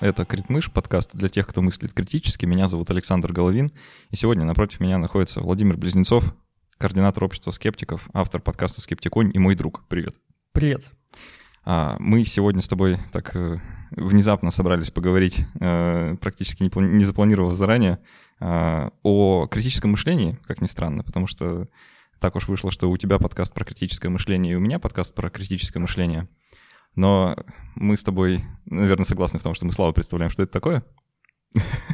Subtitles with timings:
[0.00, 2.46] Это Критмыш, подкаст для тех, кто мыслит критически.
[2.46, 3.72] Меня зовут Александр Головин,
[4.10, 6.34] и сегодня напротив меня находится Владимир Близнецов,
[6.78, 9.84] координатор общества скептиков, автор подкаста «Скептиконь» и мой друг.
[9.88, 10.14] Привет!
[10.52, 10.84] Привет!
[11.64, 13.58] А, мы сегодня с тобой так э,
[13.90, 17.98] внезапно собрались поговорить, э, практически не, запланировав заранее,
[18.40, 21.68] э, о критическом мышлении, как ни странно, потому что
[22.20, 25.28] так уж вышло, что у тебя подкаст про критическое мышление, и у меня подкаст про
[25.28, 26.28] критическое мышление.
[26.96, 27.36] Но
[27.74, 30.82] мы с тобой, наверное, согласны в том, что мы слабо представляем, что это такое.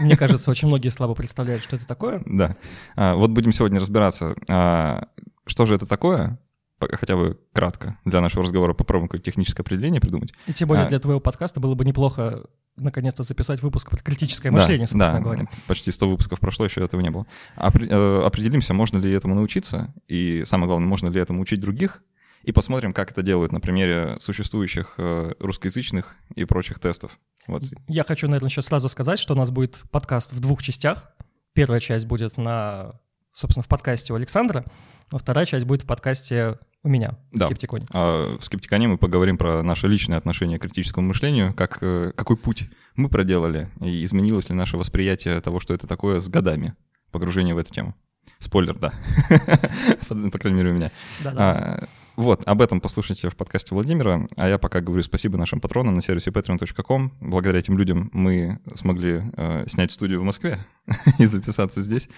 [0.01, 2.23] Мне кажется, очень многие слабо представляют, что это такое.
[2.27, 2.57] Да.
[2.97, 5.09] А, вот будем сегодня разбираться, а,
[5.47, 6.39] что же это такое,
[6.81, 10.33] хотя бы кратко для нашего разговора попробуем какое-то техническое определение придумать.
[10.47, 12.45] И тем более а, для твоего подкаста было бы неплохо
[12.77, 15.49] наконец-то записать выпуск про критическое мышление, да, собственно да, говоря.
[15.67, 17.27] почти 100 выпусков прошло, еще этого не было.
[17.57, 22.03] Э, определимся, можно ли этому научиться, и самое главное, можно ли этому учить других,
[22.43, 27.19] и посмотрим, как это делают на примере существующих э, русскоязычных и прочих тестов.
[27.47, 27.63] Вот.
[27.89, 31.13] Я хочу, наверное, еще сразу сказать, что у нас будет подкаст в двух частях.
[31.55, 33.01] Первая часть будет на,
[33.33, 34.65] собственно, в подкасте у Александра,
[35.11, 37.47] а вторая часть будет в подкасте у меня, да.
[37.47, 37.87] Скептиконе.
[37.93, 42.37] А в Скептиконе мы поговорим про наше личное отношение к критическому мышлению, как, э, какой
[42.37, 46.75] путь мы проделали, и изменилось ли наше восприятие того, что это такое с годами
[47.13, 47.95] погружения в эту тему.
[48.39, 48.93] Спойлер, да.
[50.09, 50.91] По крайней мере, у меня.
[51.23, 51.89] Да-да.
[52.17, 54.29] Вот, об этом послушайте в подкасте Владимира.
[54.37, 57.13] А я пока говорю спасибо нашим патронам на сервисе patreon.com.
[57.21, 60.59] Благодаря этим людям мы смогли э, снять студию в Москве
[61.19, 62.09] и записаться здесь.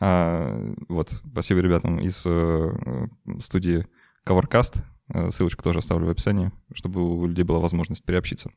[0.00, 3.06] А, вот, спасибо ребятам из э,
[3.40, 3.86] студии
[4.26, 4.82] Covercast.
[5.12, 8.50] Э, ссылочку тоже оставлю в описании, чтобы у людей была возможность переобщиться.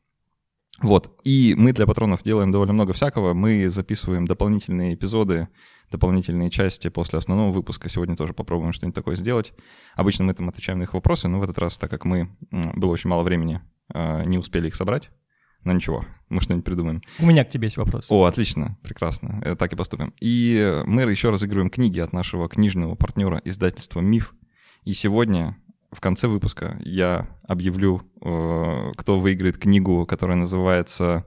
[0.82, 3.32] Вот, и мы для патронов делаем довольно много всякого.
[3.32, 5.48] Мы записываем дополнительные эпизоды
[5.90, 7.88] дополнительные части после основного выпуска.
[7.88, 9.52] Сегодня тоже попробуем что-нибудь такое сделать.
[9.94, 12.90] Обычно мы там отвечаем на их вопросы, но в этот раз, так как мы было
[12.90, 13.60] очень мало времени,
[13.92, 15.10] а, не успели их собрать.
[15.64, 17.00] Но ничего, мы что-нибудь придумаем.
[17.18, 18.10] У меня к тебе есть вопрос.
[18.10, 19.40] О, отлично, прекрасно.
[19.44, 20.14] Это так и поступим.
[20.20, 24.34] И мы еще разыгрываем книги от нашего книжного партнера издательства «Миф».
[24.84, 25.56] И сегодня
[25.90, 31.26] в конце выпуска я объявлю, э, кто выиграет книгу, которая называется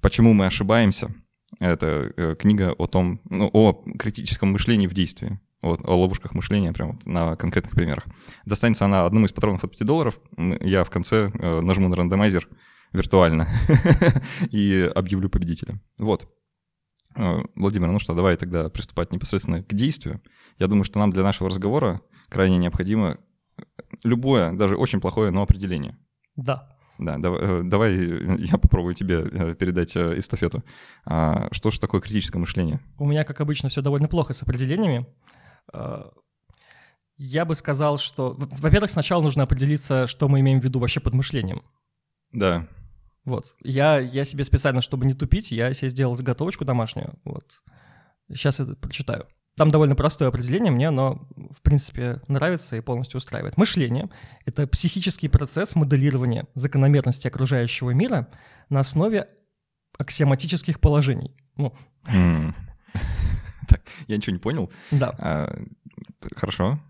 [0.00, 1.14] «Почему мы ошибаемся?».
[1.60, 5.38] Это э, книга о том, ну, о критическом мышлении в действии.
[5.60, 8.04] Вот, о ловушках мышления, прямо на конкретных примерах.
[8.44, 10.18] Достанется она одному из патронов от 5 долларов.
[10.36, 12.48] Я в конце э, нажму на рандомайзер
[12.92, 13.46] виртуально
[14.50, 15.80] и объявлю победителя.
[15.98, 16.28] Вот.
[17.14, 20.20] Владимир, ну что, давай тогда приступать непосредственно к действию.
[20.58, 23.18] Я думаю, что нам для нашего разговора крайне необходимо
[24.04, 25.96] любое, даже очень плохое, но определение.
[26.36, 26.68] Да.
[26.98, 27.94] Да, давай, давай
[28.40, 30.62] я попробую тебе передать эстафету.
[31.04, 32.80] А что же такое критическое мышление?
[32.98, 35.06] У меня, как обычно, все довольно плохо с определениями.
[37.16, 41.14] Я бы сказал, что, во-первых, сначала нужно определиться, что мы имеем в виду вообще под
[41.14, 41.62] мышлением.
[42.32, 42.66] Да.
[43.24, 43.54] Вот.
[43.62, 47.14] Я, я себе специально, чтобы не тупить, я себе сделал заготовочку домашнюю.
[47.24, 47.44] Вот.
[48.28, 49.26] Сейчас это прочитаю.
[49.62, 51.24] Там довольно простое определение, мне оно,
[51.56, 53.56] в принципе, нравится и полностью устраивает.
[53.56, 54.10] Мышление—
[54.44, 58.26] это психический процесс моделирования закономерности окружающего мира
[58.70, 59.28] на основе
[59.96, 61.36] аксиоматических положений.
[61.56, 61.72] Ну.
[63.68, 64.72] Так, я ничего не понял.
[64.90, 65.14] Да.
[65.16, 65.56] А,
[66.34, 66.80] хорошо.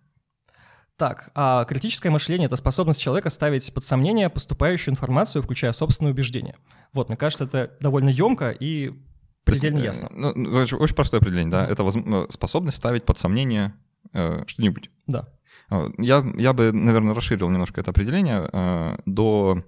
[0.97, 6.56] Так, а критическое мышление— это способность человека ставить под сомнение поступающую информацию, включая собственные убеждения.
[6.94, 8.99] Вот, мне кажется, это довольно емко и
[9.45, 10.09] Предельно ясно.
[10.11, 11.67] Ну, ну очень простое определение, да.
[11.67, 11.97] Это воз...
[11.97, 13.75] Э, способность ставить под сомнение
[14.13, 14.91] э, что-нибудь.
[15.07, 15.29] Да.
[15.99, 19.65] Я, я бы, наверное, расширил немножко это определение э, до...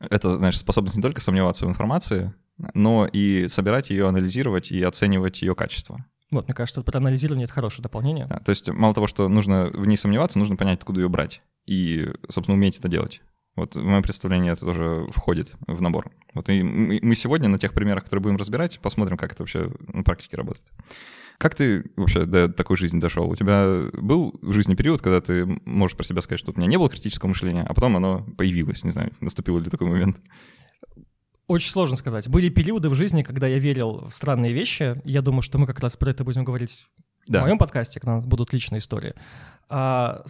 [0.00, 2.34] Это, значит, способность не только сомневаться в информации,
[2.74, 6.04] но и собирать ее, анализировать и оценивать ее качество.
[6.30, 8.26] Вот, мне кажется, про анализирование— это хорошее дополнение.
[8.26, 11.40] Да, то есть мало того, что нужно в ней сомневаться, нужно понять, откуда ее брать.
[11.66, 13.22] И, собственно, уметь это делать.
[13.56, 16.10] Вот в моем представлении это тоже входит в набор.
[16.34, 20.02] Вот и мы сегодня на тех примерах, которые будем разбирать, посмотрим, как это вообще на
[20.02, 20.66] практике работает.
[21.38, 23.28] Как ты вообще до такой жизни дошел?
[23.28, 26.66] У тебя был в жизни период, когда ты можешь про себя сказать, что у меня
[26.66, 30.18] не было критического мышления, а потом оно появилось, не знаю, наступил ли такой момент?
[31.46, 32.28] Очень сложно сказать.
[32.28, 35.00] Были периоды в жизни, когда я верил в странные вещи.
[35.04, 36.86] Я думаю, что мы как раз про это будем говорить
[37.28, 37.40] да.
[37.40, 39.14] в моем подкасте, когда у нас будут личные истории.
[39.68, 40.24] А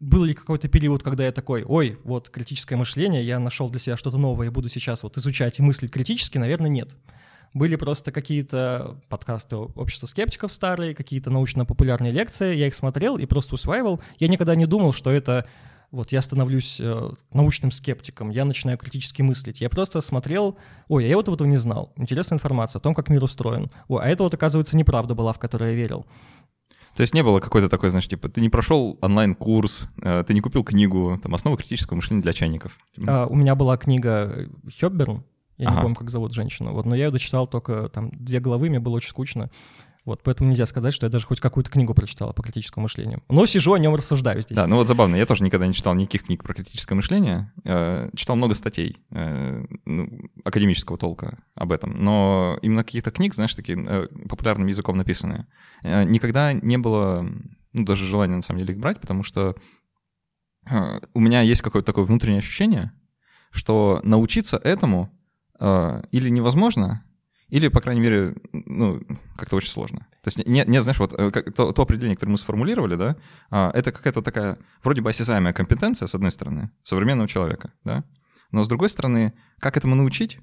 [0.00, 3.96] был ли какой-то период, когда я такой, ой, вот критическое мышление, я нашел для себя
[3.96, 6.90] что-то новое и буду сейчас вот изучать и мыслить критически, наверное, нет.
[7.54, 13.54] Были просто какие-то подкасты общества скептиков старые, какие-то научно-популярные лекции, я их смотрел и просто
[13.54, 14.00] усваивал.
[14.18, 15.46] Я никогда не думал, что это
[15.90, 19.62] вот я становлюсь э, научным скептиком, я начинаю критически мыслить.
[19.62, 20.58] Я просто смотрел,
[20.88, 21.92] ой, а я вот этого не знал.
[21.96, 23.70] Интересная информация о том, как мир устроен.
[23.88, 26.06] Ой, а это вот, оказывается, неправда была, в которую я верил.
[26.98, 30.40] То есть не было какой-то такой, знаешь, типа, ты не прошел онлайн-курс, э, ты не
[30.40, 32.76] купил книгу, там, «Основы критического мышления для чайников».
[33.06, 34.48] А, у меня была книга
[34.80, 35.22] Хёбберн,
[35.58, 35.76] Я ага.
[35.76, 36.72] не помню, как зовут женщину.
[36.72, 39.48] Вот, но я ее дочитал только там две главы, мне было очень скучно.
[40.08, 43.22] Вот, поэтому нельзя сказать, что я даже хоть какую-то книгу прочитал по критическому мышлению.
[43.28, 44.56] Но сижу о нем рассуждаю здесь.
[44.56, 47.52] Да, ну вот забавно, я тоже никогда не читал никаких книг про критическое мышление.
[47.64, 50.08] Э, читал много статей э, ну,
[50.44, 55.46] академического толка об этом, но именно каких-то книг, знаешь, такие э, популярным языком написанные.
[55.82, 57.30] Э, никогда не было,
[57.74, 59.56] ну, даже желания на самом деле их брать, потому что
[60.70, 62.92] э, у меня есть какое-то такое внутреннее ощущение,
[63.50, 65.12] что научиться этому
[65.60, 67.04] э, или невозможно,
[67.48, 69.00] или, по крайней мере, ну,
[69.36, 70.06] как-то очень сложно.
[70.22, 73.16] То есть нет, нет знаешь, вот э, как, то, то определение, которое мы сформулировали, да,
[73.50, 78.04] а, это какая-то такая вроде бы осязаемая компетенция, с одной стороны, современного человека, да,
[78.50, 80.38] но с другой стороны, как этому научить,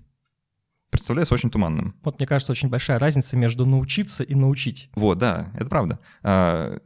[0.90, 1.96] представляется очень туманным.
[2.04, 4.90] Вот мне кажется, очень большая разница между научиться и научить.
[4.96, 6.00] Вот, да, это правда.
[6.24, 6.80] А,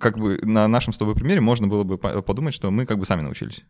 [0.00, 3.06] как бы на нашем с тобой примере можно было бы подумать, что мы как бы
[3.06, 3.64] сами научились.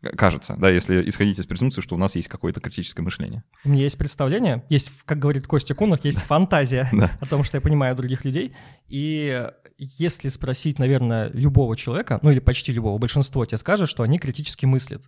[0.00, 3.42] Кажется, да, если исходить из презумпции, что у нас есть какое-то критическое мышление.
[3.64, 6.90] У меня есть представление, есть, как говорит Костя Кунах, есть фантазия
[7.20, 8.54] о том, что я понимаю других людей.
[8.88, 9.48] И
[9.78, 14.66] если спросить, наверное, любого человека, ну или почти любого, большинство тебе скажет, что они критически
[14.66, 15.02] мыслят.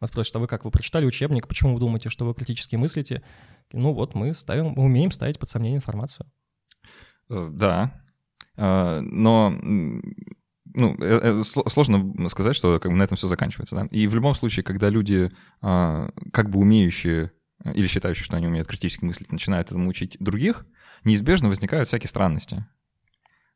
[0.00, 3.22] Вас спросят, а вы как, вы прочитали учебник, почему вы думаете, что вы критически мыслите?
[3.72, 6.30] Ну вот мы ставим, мы умеем ставить под сомнение информацию.
[7.28, 8.02] Э, да,
[8.56, 9.52] э, но
[10.74, 13.76] ну, э, э, сложно сказать, что как бы на этом все заканчивается.
[13.76, 13.88] Да?
[13.90, 15.30] И в любом случае, когда люди,
[15.60, 17.32] а, как бы умеющие
[17.64, 20.66] э, или считающие, что они умеют критически мыслить, начинают этому учить других,
[21.04, 22.66] неизбежно возникают всякие странности.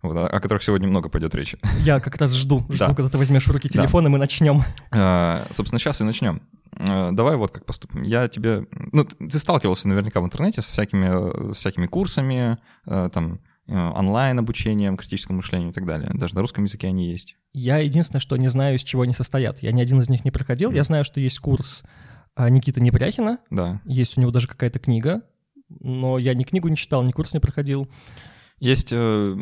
[0.03, 1.59] Вот, о которых сегодня много пойдет речи.
[1.79, 2.95] Я как раз жду, жду, да.
[2.95, 4.09] когда ты возьмешь в руки телефон, да.
[4.09, 4.65] и мы начнем.
[4.91, 6.43] А, собственно, сейчас и начнем.
[6.77, 8.03] А, давай вот как поступим.
[8.03, 8.67] Я тебе...
[8.93, 13.39] Ну, ты сталкивался наверняка в интернете с всякими, всякими курсами, там,
[13.69, 16.11] онлайн-обучением, критическому мышлению и так далее.
[16.15, 17.37] Даже на русском языке они есть.
[17.53, 19.63] Я единственное, что не знаю, из чего они состоят.
[19.63, 20.73] Я ни один из них не проходил.
[20.73, 20.77] Mm.
[20.77, 21.83] Я знаю, что есть курс
[22.35, 23.39] а, Никиты Непряхина.
[23.51, 23.81] Да.
[23.85, 25.23] Есть у него даже какая-то книга,
[25.69, 27.89] но я ни книгу не читал, ни курс не проходил.
[28.63, 29.37] Есть э,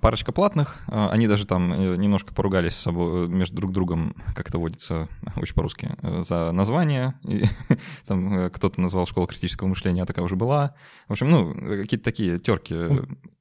[0.00, 4.48] парочка платных, э, они даже там э, немножко поругались с собой, между друг другом, как
[4.48, 7.12] это водится, очень по-русски, за название.
[7.24, 7.44] И,
[8.06, 10.74] там кто-то назвал школу критического мышления, а такая уже была.
[11.06, 12.74] В общем, ну, какие-то такие терки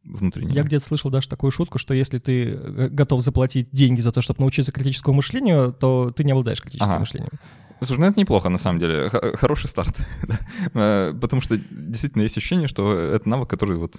[0.03, 0.53] внутренние.
[0.53, 4.41] Я где-то слышал даже такую шутку, что если ты готов заплатить деньги за то, чтобы
[4.41, 6.99] научиться критическому мышлению, то ты не обладаешь критическим ага.
[6.99, 7.39] мышлением.
[7.83, 9.97] Слушай, ну это неплохо на самом деле, хороший старт,
[10.73, 13.95] потому что действительно есть ощущение, что это навык, который вот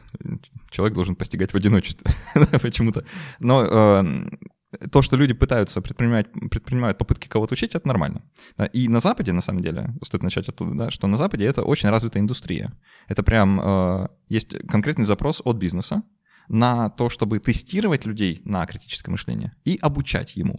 [0.71, 2.13] человек должен постигать в одиночестве
[2.63, 3.05] почему-то.
[3.39, 4.25] Но э,
[4.91, 8.23] то, что люди пытаются предпринимать, предпринимают попытки кого-то учить, это нормально.
[8.73, 11.91] И на Западе, на самом деле, стоит начать оттуда, да, что на Западе это очень
[11.91, 12.73] развитая индустрия.
[13.07, 16.03] Это прям э, есть конкретный запрос от бизнеса
[16.49, 20.57] на то, чтобы тестировать людей на критическое мышление и обучать ему.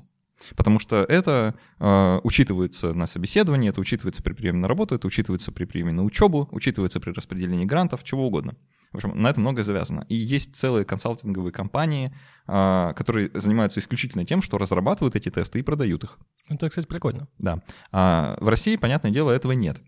[0.55, 5.51] Потому что это э, учитывается на собеседовании, это учитывается при приеме на работу, это учитывается
[5.51, 8.55] при приеме на учебу, учитывается при распределении грантов, чего угодно.
[8.93, 10.05] В общем, на это многое завязано.
[10.07, 12.15] И есть целые консалтинговые компании,
[12.47, 16.19] э, которые занимаются исключительно тем, что разрабатывают эти тесты и продают их.
[16.47, 17.27] Это, кстати, прикольно.
[17.39, 17.61] Да.
[17.91, 19.81] А в России, понятное дело, этого нет.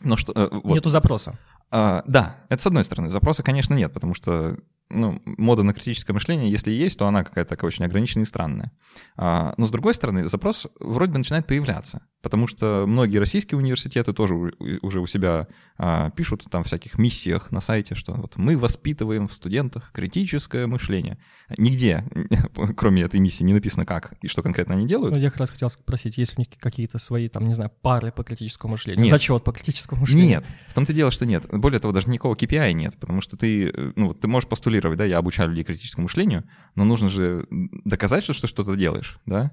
[0.00, 0.74] Но что, э, вот.
[0.74, 1.38] Нету запроса.
[1.70, 3.08] А, да, это с одной стороны.
[3.08, 4.58] Запроса, конечно, нет, потому что
[4.92, 8.72] ну, мода на критическое мышление, если есть, то она какая-то такая очень ограниченная и странная.
[9.16, 14.12] А, но с другой стороны, запрос вроде бы начинает появляться, потому что многие российские университеты
[14.12, 19.28] тоже уже у себя а, пишут там всяких миссиях на сайте, что вот мы воспитываем
[19.28, 21.18] в студентах критическое мышление.
[21.56, 22.04] Нигде,
[22.76, 25.14] кроме этой миссии, не написано как и что конкретно они делают.
[25.14, 27.70] Ну, я как раз хотел спросить, есть ли у них какие-то свои, там, не знаю,
[27.82, 29.02] пары по критическому мышлению?
[29.02, 29.10] Нет.
[29.10, 30.28] Зачет по критическому мышлению?
[30.28, 31.46] Нет, в том-то дело, что нет.
[31.50, 34.98] Более того, даже никакого KPI нет, потому что ты, э, ну, ты можешь постулировать формулировать,
[34.98, 37.46] да, я обучаю людей критическому мышлению, но нужно же
[37.84, 39.52] доказать, что ты что-то делаешь, да?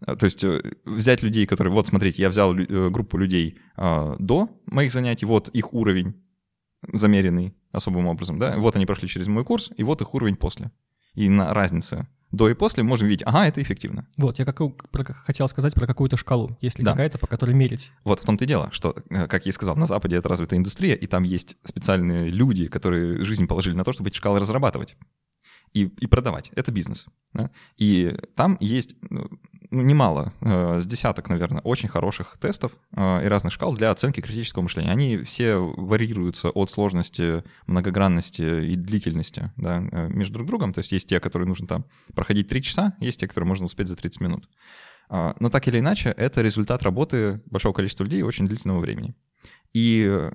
[0.00, 4.16] А, то есть э, взять людей, которые, вот смотрите, я взял э, группу людей э,
[4.18, 6.14] до моих занятий, вот их уровень
[6.92, 10.70] замеренный особым образом, да, вот они прошли через мой курс, и вот их уровень после.
[11.14, 14.06] И на разнице до и после можем видеть, ага, это эффективно.
[14.16, 14.58] Вот, я как,
[14.90, 16.90] про, хотел сказать про какую-то шкалу, есть ли да.
[16.90, 17.92] какая-то, по которой мерить.
[18.02, 20.58] Вот в том-то и дело, что, э, как я и сказал, на Западе это развитая
[20.58, 24.96] индустрия, и там есть специальные люди, которые жизнь положили на то, чтобы эти шкалы разрабатывать
[25.74, 26.50] и, и продавать.
[26.54, 27.06] Это бизнес.
[27.32, 27.50] Да?
[27.76, 28.96] И там есть
[29.70, 34.20] ну, немало, э, с десяток, наверное, очень хороших тестов э, и разных шкал для оценки
[34.20, 34.90] критического мышления.
[34.90, 40.72] Они все варьируются от сложности, многогранности и длительности да, э, между друг другом.
[40.72, 43.88] То есть есть те, которые нужно там проходить 3 часа, есть те, которые можно успеть
[43.88, 44.48] за 30 минут.
[45.08, 49.14] А, но так или иначе, это результат работы большого количества людей очень длительного времени.
[49.72, 50.30] И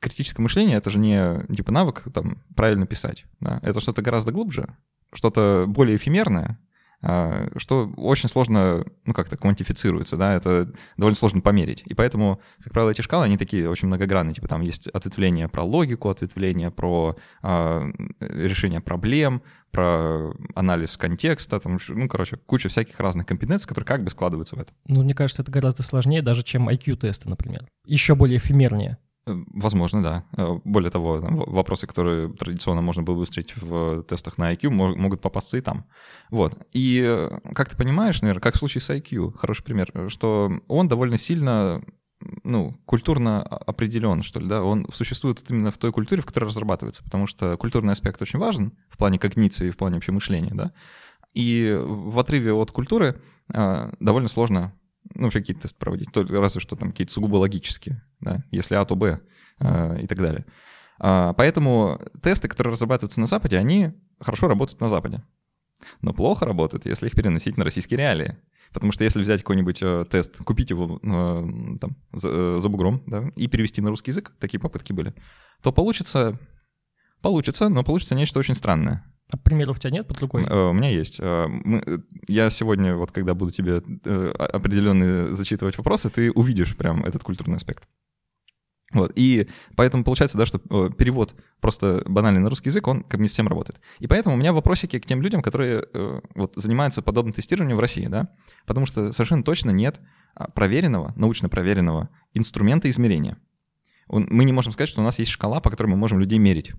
[0.00, 3.24] критическое мышление— это же не типа навык там, правильно писать.
[3.40, 3.58] Да?
[3.62, 4.76] Это что-то гораздо глубже,
[5.12, 6.58] что-то более эфемерное,
[7.02, 11.82] что очень сложно, ну, как-то квантифицируется, да, это довольно сложно померить.
[11.86, 15.62] И поэтому, как правило, эти шкалы, они такие очень многогранные, типа там есть ответвление про
[15.64, 19.42] логику, ответвление про э, решение проблем,
[19.72, 24.60] про анализ контекста, там, ну, короче, куча всяких разных компетенций, которые как бы складываются в
[24.60, 24.72] это.
[24.86, 27.66] Ну, мне кажется, это гораздо сложнее даже, чем IQ-тесты, например.
[27.84, 28.98] Еще более эфемернее.
[29.26, 30.24] Э, возможно, да.
[30.36, 35.20] Э, более того, вопросы, которые традиционно можно было бы встретить в тестах на IQ, могут
[35.20, 35.84] попасться и там.
[36.30, 36.66] Вот.
[36.72, 40.88] И э, как ты понимаешь, наверное, как в случае с IQ, хороший пример, что он
[40.88, 41.82] довольно сильно
[42.44, 47.02] ну, культурно определен, что ли, да, он существует именно в той культуре, в которой разрабатывается,
[47.02, 50.72] потому что культурный аспект очень важен в плане когниции, в плане вообще мышления, да,
[51.34, 54.72] и в отрыве от культуры довольно сложно
[55.14, 58.84] ну, вообще какие-то тесты проводить, только разве что там какие-то сугубо логические, да, если А,
[58.84, 59.20] то Б
[59.60, 60.46] э, и так далее.
[60.98, 65.22] А, поэтому тесты, которые разрабатываются на Западе, они хорошо работают на Западе.
[66.00, 68.38] Но плохо работают, если их переносить на российские реалии.
[68.72, 73.02] Потому что если взять какой-нибудь э, тест, купить его э, там, за, э, за бугром,
[73.06, 75.14] да, и перевести на русский язык, такие попытки были,
[75.62, 76.38] то получится,
[77.20, 79.04] получится, но получится нечто очень странное.
[79.32, 80.44] А примеров у тебя нет под рукой?
[80.44, 81.16] Э, у меня есть.
[81.18, 81.82] Э, мы,
[82.28, 87.56] я сегодня, вот когда буду тебе э, определенные зачитывать вопросы, ты увидишь прям этот культурный
[87.56, 87.84] аспект.
[88.92, 90.58] Вот, и поэтому получается, да, что
[90.90, 93.80] перевод просто банальный на русский язык, он как бы не совсем работает.
[94.00, 95.86] И поэтому у меня вопросики к тем людям, которые
[96.34, 98.28] вот, занимаются подобным тестированием в России, да,
[98.66, 99.98] потому что совершенно точно нет
[100.34, 103.38] а, проверенного, научно проверенного инструмента измерения.
[104.08, 106.74] Мы не можем сказать, что у нас есть шкала, по которой мы можем людей мерить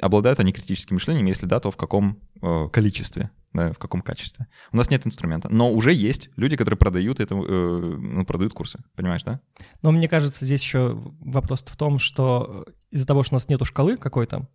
[0.00, 4.46] обладают они критическим мышлением, если да, то в каком э, количестве, да, в каком качестве.
[4.72, 8.80] У нас нет инструмента, но уже есть люди, которые продают это, э, ну, продают курсы,
[8.94, 9.40] понимаешь, да?
[9.82, 13.64] Но мне кажется, здесь еще вопрос в том, что из-за того, что у нас нету
[13.64, 14.48] шкалы какой-то,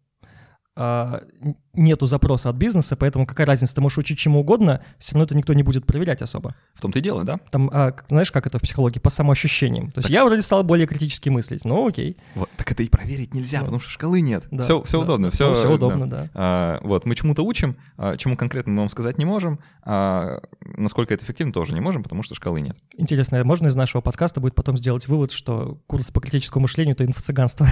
[0.78, 5.36] нету запроса от бизнеса, поэтому какая разница, ты можешь учить чему угодно, все равно это
[5.36, 6.56] никто не будет проверять особо.
[6.74, 7.40] В том-то и дело, да?
[7.50, 9.92] Там, а, знаешь, как это в психологии, по самоощущениям.
[9.92, 10.12] То есть так...
[10.12, 12.18] я вроде стал более критически мыслить, ну окей.
[12.36, 14.44] Вот, так это и проверить нельзя, ну, потому что шкалы нет.
[14.52, 15.28] Да, все все да, удобно.
[15.28, 16.18] Да, все, все удобно, да.
[16.18, 16.30] да.
[16.34, 21.14] А, вот, мы чему-то учим, а, чему конкретно мы вам сказать не можем, а насколько
[21.14, 22.78] это эффективно тоже не можем, потому что шкалы нет.
[22.98, 27.06] Интересно, можно из нашего подкаста будет потом сделать вывод, что курс по критическому мышлению— это
[27.06, 27.68] инфо-цыганство?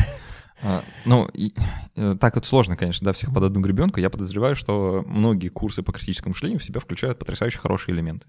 [0.62, 1.54] А, ну, и,
[1.96, 4.00] э, так вот сложно, конечно, да, всех под одну гребенку.
[4.00, 8.28] Я подозреваю, что многие курсы по критическому мышлению в себя включают потрясающе хорошие элементы.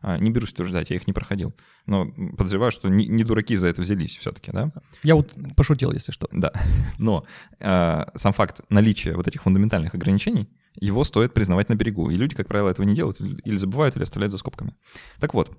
[0.00, 1.54] А, не берусь утверждать, я их не проходил.
[1.86, 2.06] Но
[2.36, 4.72] подозреваю, что не, не дураки за это взялись все-таки, да?
[5.02, 6.28] Я вот пошутил, если что.
[6.32, 6.52] Да.
[6.98, 7.24] Но
[7.60, 10.48] э, сам факт наличия вот этих фундаментальных ограничений,
[10.80, 12.10] его стоит признавать на берегу.
[12.10, 14.74] И люди, как правило, этого не делают или забывают, или оставляют за скобками.
[15.18, 15.50] Так вот,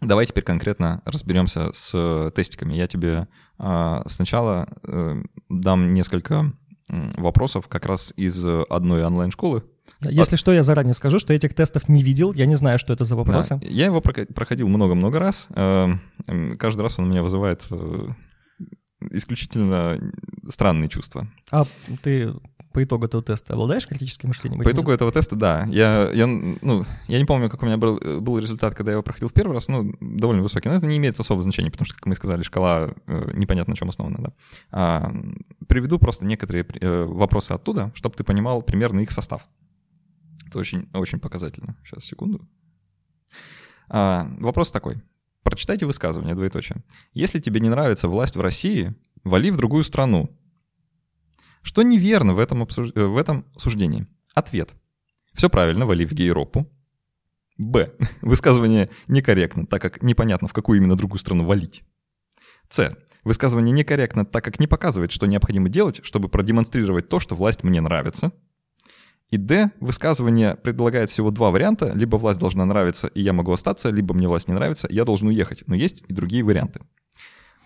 [0.00, 2.74] Давай теперь конкретно разберемся с э, тестиками.
[2.74, 3.28] Я тебе
[3.58, 6.52] а, сначала э, дам несколько
[6.88, 9.62] вопросов как раз из одной онлайн-школы.
[10.00, 10.40] Если От...
[10.40, 13.14] что, я заранее скажу, что этих тестов не видел, я не знаю, что это за
[13.14, 13.58] вопросы.
[13.60, 15.46] Да, я его проходил много-много раз.
[15.50, 15.88] Э,
[16.58, 17.68] каждый раз он у меня вызывает
[19.10, 19.98] исключительно
[20.48, 21.28] странные чувства.
[21.50, 21.66] А
[22.02, 22.34] ты
[22.72, 24.62] по итогу этого теста обладаешь критическим мышлением?
[24.62, 25.64] По итогу этого теста, да.
[25.64, 29.02] Я, я, ну, я не помню, как у меня был, был результат, когда я его
[29.02, 31.96] проходил в первый раз, ну, довольно высокий, но это не имеет особого значения, потому что,
[31.96, 34.32] как мы сказали, шкала э, непонятно на чем основана, да.
[34.70, 35.12] А,
[35.66, 39.46] приведу просто некоторые э, вопросы оттуда, чтобы ты понимал примерно их состав.
[40.46, 41.76] Это очень, очень показательно.
[41.84, 42.48] Сейчас, секунду.
[43.88, 45.02] А, вопрос такой.
[45.42, 46.84] Прочитайте высказывание, двоеточие.
[47.14, 50.30] Если тебе не нравится власть в России, вали в другую страну,
[51.62, 52.90] что неверно в этом, обсуж...
[52.94, 54.06] Э, в этом суждении?
[54.34, 54.70] Ответ.
[55.34, 56.70] Все правильно, вали в Гейропу.
[57.58, 57.92] Б.
[58.22, 61.82] Высказывание некорректно, так как непонятно, в какую именно другую страну валить.
[62.68, 62.96] С.
[63.22, 67.80] Высказывание некорректно, так как не показывает, что необходимо делать, чтобы продемонстрировать то, что власть мне
[67.80, 68.32] нравится.
[69.28, 69.70] И Д.
[69.78, 71.92] Высказывание предлагает всего два варианта.
[71.92, 75.04] Либо власть должна нравиться, и я могу остаться, либо мне власть не нравится, и я
[75.04, 75.62] должен уехать.
[75.66, 76.80] Но есть и другие варианты.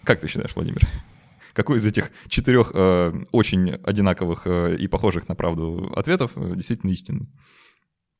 [0.02, 0.86] Как ты считаешь, Владимир?
[1.54, 6.90] Какой из этих четырех э, очень одинаковых э, и похожих на правду ответов э, действительно
[6.90, 7.28] истинный?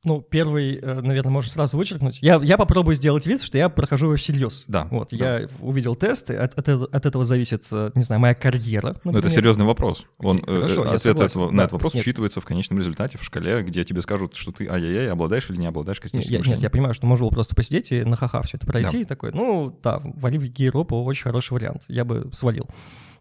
[0.04, 2.18] Ну, первый, э, наверное, можно сразу вычеркнуть.
[2.20, 4.64] Я, я попробую сделать вид, что я прохожу его всерьез.
[4.68, 4.86] Да.
[4.90, 5.40] Вот, да.
[5.40, 8.88] я увидел тесты, от, от, от этого зависит, э, не знаю, моя карьера.
[8.88, 9.14] Например.
[9.14, 10.04] Но это серьезный вопрос.
[10.18, 11.56] Он, хорошо, ответ этого, да.
[11.56, 12.02] на этот вопрос нет.
[12.02, 15.66] учитывается в конечном результате в шкале, где тебе скажут, что ты ай-яй-яй, обладаешь или не
[15.66, 18.58] обладаешь критическим нет, Нет, я понимаю, что можно было просто посидеть и на ха-ха все
[18.58, 19.02] это пройти, да.
[19.02, 22.68] и такой, ну, да, вали в Европу очень хороший вариант, я бы свалил.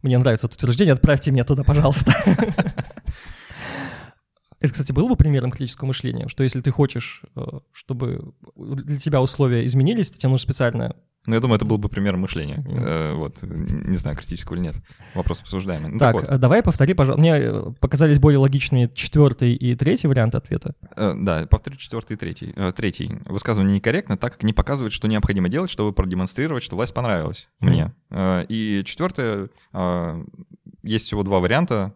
[0.03, 2.13] Мне нравится это утверждение, отправьте меня туда, пожалуйста.
[4.59, 7.41] Это, кстати, было бы примером критического мышления, что если ты хочешь, э,
[7.73, 12.17] чтобы для тебя условия изменились, тебе нужно специально Ну, я думаю, это был бы пример
[12.17, 12.57] мышления.
[12.67, 13.15] Mm.
[13.15, 14.75] Вот, не знаю, критического или нет.
[15.15, 15.91] Вопрос обсуждаемый.
[15.91, 16.39] Ну, так, так вот.
[16.39, 17.21] давай повтори, пожалуйста.
[17.21, 20.75] Мне э, показались более логичными четвертый и третий вариант ответа.
[20.97, 22.53] Да, повторю четвертый и третий.
[22.75, 23.19] Третий.
[23.25, 27.67] Высказывание некорректно, так как не показывает, что необходимо делать, чтобы продемонстрировать, что власть понравилась mm.
[27.67, 27.93] мне.
[28.49, 29.49] И четвертое,
[30.83, 31.95] есть всего два варианта.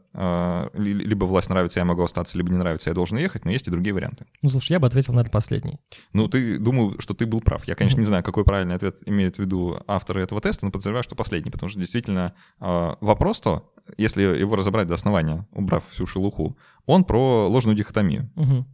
[0.74, 3.72] Либо власть нравится, я могу остаться, либо не нравится, я должен ехать, но есть и
[3.72, 4.25] другие варианты.
[4.41, 5.79] Ну, слушай, я бы ответил, наверное, последний.
[6.13, 7.67] Ну, ты думаю, что ты был прав.
[7.67, 11.03] Я, конечно, не знаю, какой правильный ответ имеют в виду авторы этого теста, но подозреваю,
[11.03, 16.58] что последний, потому что действительно вопрос то, если его разобрать до основания, убрав всю шелуху,
[16.86, 18.32] он про ложную дихотомию.
[18.36, 18.65] Mm-hmm.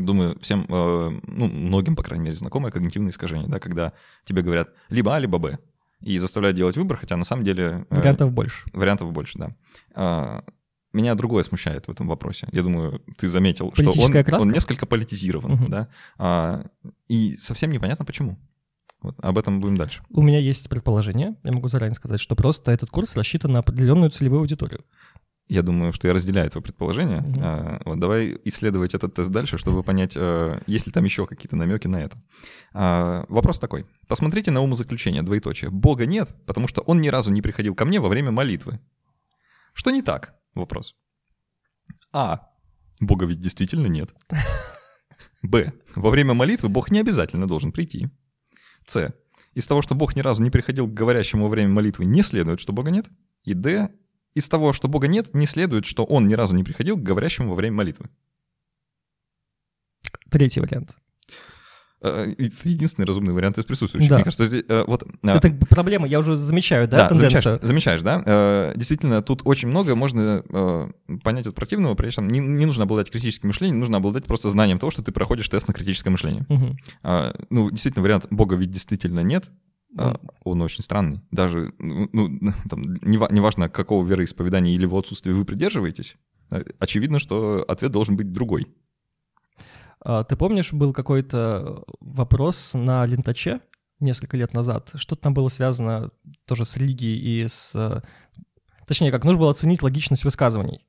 [0.00, 3.92] Думаю, всем, ну, многим, по крайней мере, знакомое когнитивное искажение, да, когда
[4.24, 5.58] тебе говорят либо А, либо Б
[6.02, 7.86] и заставляют делать выбор, хотя на самом деле...
[7.90, 8.70] Э, вариантов э, больше.
[8.72, 9.56] Вариантов больше, да.
[9.94, 10.44] А,
[10.92, 12.48] меня другое смущает в этом вопросе.
[12.52, 15.68] Я думаю, ты заметил, что он, он несколько политизирован, угу.
[15.68, 16.66] да, а,
[17.08, 18.38] и совсем непонятно почему.
[19.00, 20.02] Вот, об этом будем дальше.
[20.10, 24.10] У меня есть предположение, я могу заранее сказать, что просто этот курс рассчитан на определенную
[24.10, 24.84] целевую аудиторию.
[25.48, 27.20] Я думаю, что я разделяю твое предположение.
[27.20, 27.40] Mm-hmm.
[27.42, 31.56] А, вот, давай исследовать этот тест дальше, чтобы понять, а, есть ли там еще какие-то
[31.56, 32.16] намеки на это.
[32.72, 33.86] А, вопрос такой.
[34.08, 35.70] Посмотрите на умозаключение, двоеточие.
[35.70, 38.80] Бога нет, потому что он ни разу не приходил ко мне во время молитвы.
[39.74, 40.34] Что не так?
[40.54, 40.94] Вопрос.
[42.12, 42.48] А.
[43.00, 44.14] Бога ведь действительно нет.
[45.42, 45.72] Б.
[45.96, 48.08] Во время молитвы Бог не обязательно должен прийти.
[48.86, 49.14] С.
[49.54, 52.60] Из того, что Бог ни разу не приходил к говорящему во время молитвы, не следует,
[52.60, 53.06] что Бога нет.
[53.44, 53.90] И Д.
[54.34, 57.50] Из того, что Бога нет, не следует, что Он ни разу не приходил к говорящему
[57.50, 58.08] во время молитвы.
[60.30, 60.96] Третий вариант.
[62.02, 64.10] Э, это единственный разумный вариант из присутствующих.
[64.10, 64.16] Да.
[64.16, 65.04] Мне кажется, здесь, э, вот...
[65.22, 67.60] Э, это проблема, я уже замечаю, да, да тенденцию?
[67.62, 68.72] Замечаешь, замечаешь, да?
[68.74, 70.90] Действительно, тут очень много можно
[71.22, 74.78] понять от противного, при этом не, не нужно обладать критическим мышлением, нужно обладать просто знанием
[74.78, 76.44] того, что ты проходишь тест на критическое мышление.
[76.48, 76.76] Угу.
[77.50, 79.50] Ну, действительно, вариант «Бога ведь действительно нет»,
[80.44, 81.20] он очень странный.
[81.30, 86.16] Даже, ну, ну там, неважно, какого вероисповедания или его отсутствия вы придерживаетесь,
[86.78, 88.68] очевидно, что ответ должен быть другой.
[90.04, 93.60] А, ты помнишь, был какой-то вопрос на лентаче
[94.00, 94.90] несколько лет назад?
[94.94, 96.10] Что-то там было связано
[96.44, 97.70] тоже с религией и с...
[97.74, 98.00] Э,
[98.86, 100.80] точнее, как нужно было оценить логичность высказываний.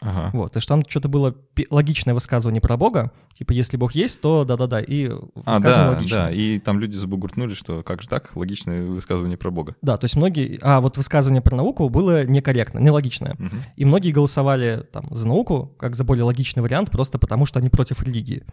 [0.00, 0.30] Ага.
[0.32, 1.34] Вот, то есть там что-то было
[1.68, 5.10] логичное высказывание про Бога, типа если Бог есть, то да-да-да, и
[5.44, 6.22] а, да, логичное.
[6.22, 9.76] Да, и там люди забугуртнули, что как же так, логичное высказывание про Бога.
[9.82, 13.34] Да, то есть многие, а вот высказывание про науку было некорректно, нелогичное.
[13.34, 13.56] Угу.
[13.76, 17.68] И многие голосовали там за науку, как за более логичный вариант, просто потому что они
[17.68, 18.44] против религии.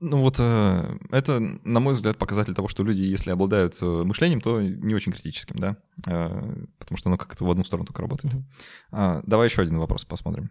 [0.00, 4.40] Ну вот э, это, на мой взгляд, показатель того, что люди, если обладают э, мышлением,
[4.40, 8.34] то не очень критическим, да, э, потому что оно как-то в одну сторону только работает.
[8.92, 9.22] Mm-hmm.
[9.26, 10.50] Давай еще один вопрос посмотрим.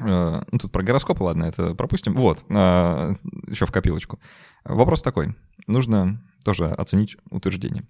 [0.00, 2.14] Ну тут про гороскопы, ладно, это пропустим.
[2.14, 4.18] Вот, еще в копилочку.
[4.64, 5.36] Вопрос такой.
[5.68, 7.86] Нужно тоже оценить утверждение.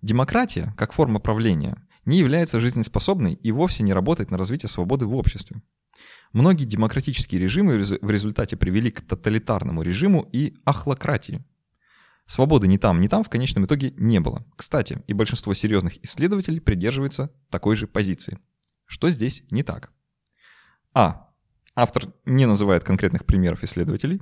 [0.00, 5.14] Демократия, как форма правления, не является жизнеспособной и вовсе не работает на развитие свободы в
[5.16, 5.60] обществе.
[6.34, 11.44] Многие демократические режимы в результате привели к тоталитарному режиму и ахлократии.
[12.26, 14.44] Свободы ни там, ни там в конечном итоге не было.
[14.56, 18.40] Кстати, и большинство серьезных исследователей придерживается такой же позиции.
[18.84, 19.92] Что здесь не так?
[20.92, 21.30] А.
[21.76, 24.20] Автор не называет конкретных примеров исследователей.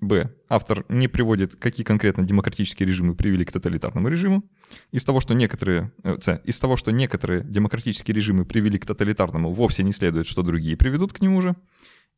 [0.00, 0.30] Б.
[0.48, 4.44] Автор не приводит, какие конкретно демократические режимы привели к тоталитарному режиму.
[4.92, 6.40] Из того, что некоторые, э, С.
[6.44, 11.12] Из того, что некоторые демократические режимы привели к тоталитарному, вовсе не следует, что другие приведут
[11.12, 11.54] к нему же.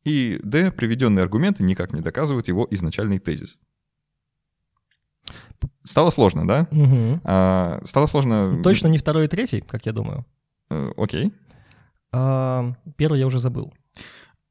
[0.05, 0.71] И Д.
[0.71, 3.57] Приведенные аргументы никак не доказывают его изначальный тезис.
[5.83, 6.67] Стало сложно, да?
[6.71, 7.21] Угу.
[7.23, 8.61] А, стало сложно...
[8.63, 10.25] Точно не второй и третий, как я думаю.
[10.69, 11.33] Э, окей.
[12.11, 13.73] А, первый я уже забыл.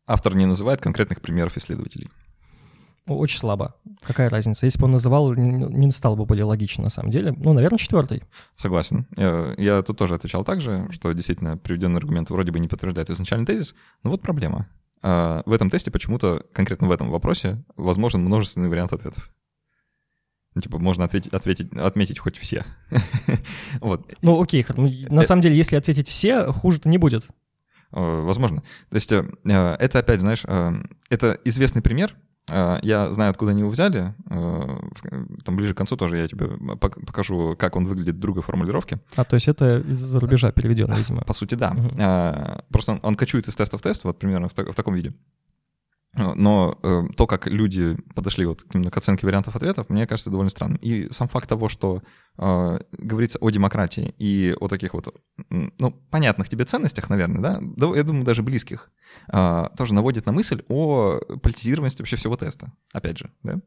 [0.06, 2.10] Автор не называет конкретных примеров исследователей.
[3.06, 3.74] Очень слабо.
[4.02, 4.64] Какая разница?
[4.64, 7.32] Если бы он называл, не стало бы более логично на самом деле.
[7.36, 8.22] Ну, наверное, четвертый.
[8.54, 9.06] Согласен.
[9.16, 13.10] Я, я тут тоже отвечал так же, что действительно приведенный аргумент вроде бы не подтверждает
[13.10, 13.74] изначальный тезис.
[14.04, 14.68] Но вот проблема.
[15.02, 19.30] А в этом тесте почему-то, конкретно в этом вопросе, возможен множественный вариант ответов.
[20.54, 22.64] Ну, типа, можно ответить, ответить, отметить хоть все.
[23.80, 24.14] вот.
[24.22, 24.64] Ну, окей,
[25.10, 27.26] на самом деле, если ответить все, хуже-то не будет.
[27.90, 28.62] Возможно.
[28.88, 30.72] То есть э, это опять, знаешь, э,
[31.10, 32.16] это известный пример,
[32.82, 34.14] я знаю, откуда они его взяли.
[34.30, 34.78] А,
[35.44, 39.00] там ближе к концу тоже я тебе покажу, как он выглядит в другой формулировке.
[39.16, 41.22] А, то есть это из-за рубежа переведено, видимо.
[41.22, 41.70] По сути, да.
[41.70, 42.64] Угу.
[42.70, 45.12] Просто он, он кочует из теста в тест, вот примерно в, в таком виде.
[46.14, 50.50] Но э, то, как люди подошли вот именно к оценке вариантов ответов, мне кажется довольно
[50.50, 50.76] странным.
[50.82, 52.02] И сам факт того, что
[52.36, 55.14] э, говорится о демократии и о таких вот,
[55.48, 58.90] ну, понятных тебе ценностях, наверное, да, я думаю, даже близких,
[59.32, 62.72] э, тоже наводит на мысль о политизированности вообще всего теста.
[62.92, 63.60] Опять же, да?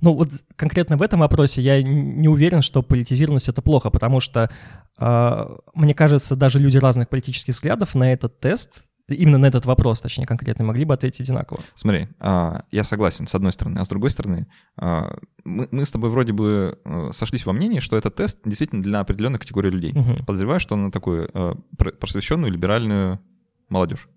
[0.00, 4.50] Ну вот конкретно в этом вопросе я не уверен, что политизированность это плохо, потому что,
[4.98, 8.82] э, мне кажется, даже люди разных политических взглядов на этот тест
[9.14, 11.60] именно на этот вопрос, точнее, конкретно, могли бы ответить одинаково.
[11.74, 15.90] Смотри, а, я согласен, с одной стороны, а с другой стороны, а, мы, мы с
[15.90, 19.92] тобой вроде бы э, сошлись во мнении, что этот тест действительно для определенной категории людей.
[19.92, 20.24] Угу.
[20.26, 23.20] Подозреваю, что он на такую э, просвещенную либеральную
[23.68, 24.08] молодежь.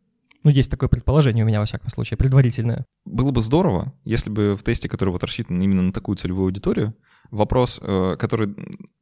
[0.43, 2.85] Ну, есть такое предположение у меня, во всяком случае, предварительное.
[3.05, 6.95] Было бы здорово, если бы в тесте, который вот рассчитан именно на такую целевую аудиторию,
[7.29, 8.53] вопрос, э, который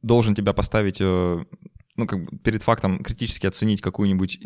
[0.02, 4.38] должен тебя поставить, ну, как бы перед фактом критически оценить какую-нибудь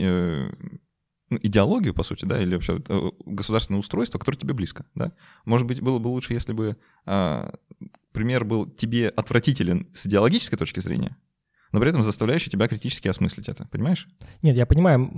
[1.30, 5.12] ну, идеологию, по сути, да, или вообще э, государственное устройство, которое тебе близко, да.
[5.44, 7.54] Может быть, было бы лучше, если бы а,
[8.12, 11.16] пример был тебе отвратителен с идеологической точки зрения,
[11.74, 14.06] но при этом заставляющий тебя критически осмыслить это, понимаешь?
[14.42, 15.10] Нет, я понимаю,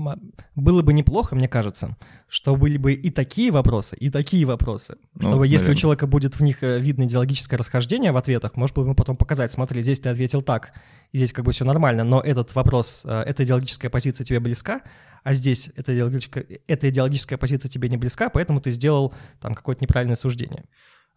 [0.54, 4.96] было бы неплохо, мне кажется, что были бы и такие вопросы, и такие вопросы.
[5.16, 8.74] Ну, чтобы если у человека будет в них э, видно идеологическое расхождение в ответах, может
[8.74, 10.72] быть, ему потом показать, смотри, здесь ты ответил так,
[11.12, 14.80] и здесь как бы все нормально, но этот вопрос, э, эта идеологическая позиция тебе близка,
[15.24, 19.84] а здесь эта идеологическая, эта идеологическая позиция тебе не близка, поэтому ты сделал там какое-то
[19.84, 20.64] неправильное суждение.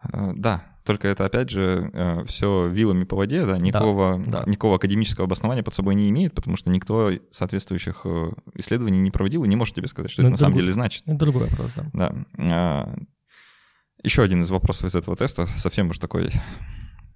[0.04, 4.50] Э, да, только это, опять же, э, все вилами по воде, да, никакого, да, да.
[4.50, 9.44] никакого академического обоснования под собой не имеет, потому что никто соответствующих э, исследований не проводил
[9.44, 11.04] и не может тебе сказать, что Но это, это на самом деле значит.
[11.06, 11.86] Это другой вопрос, да.
[11.94, 12.16] Да.
[12.38, 12.96] А,
[14.04, 16.32] Еще один из вопросов из этого теста, совсем уж такой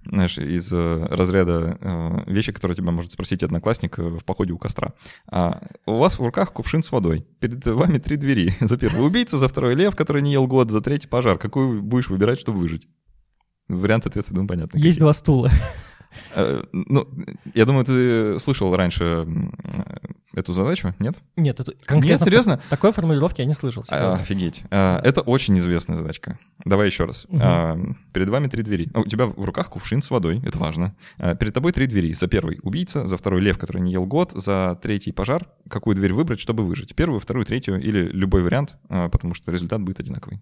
[0.05, 4.57] знаешь, из э, разряда э, вещи, которые тебя может спросить одноклассник э, в походе у
[4.57, 4.93] костра.
[5.27, 7.25] А, у вас в руках кувшин с водой.
[7.39, 8.55] Перед вами три двери.
[8.59, 11.37] За первый убийца, за второй лев, который не ел год, за третий пожар.
[11.37, 12.87] Какую будешь выбирать, чтобы выжить?
[13.69, 14.77] Вариант ответа, думаю, понятно.
[14.77, 14.99] Есть какие.
[14.99, 15.51] два стула.
[16.35, 17.07] Э, ну,
[17.53, 19.27] я думаю, ты слышал раньше
[20.33, 21.15] эту задачу, нет?
[21.35, 22.61] Нет, это конкретно нет, серьезно?
[22.69, 23.83] Такой формулировке я не слышал.
[23.89, 24.63] А, офигеть.
[24.71, 26.39] А, это очень известная задачка.
[26.65, 27.25] Давай еще раз.
[27.29, 27.39] Угу.
[27.41, 27.77] А,
[28.13, 28.89] перед вами три двери.
[28.95, 30.95] У тебя в руках кувшин с водой, это важно.
[31.17, 32.13] Перед тобой три двери.
[32.13, 35.47] За первый убийца, за второй лев, который не ел год, за третий пожар.
[35.69, 36.95] Какую дверь выбрать, чтобы выжить?
[36.95, 40.41] Первую, вторую, третью или любой вариант, потому что результат будет одинаковый.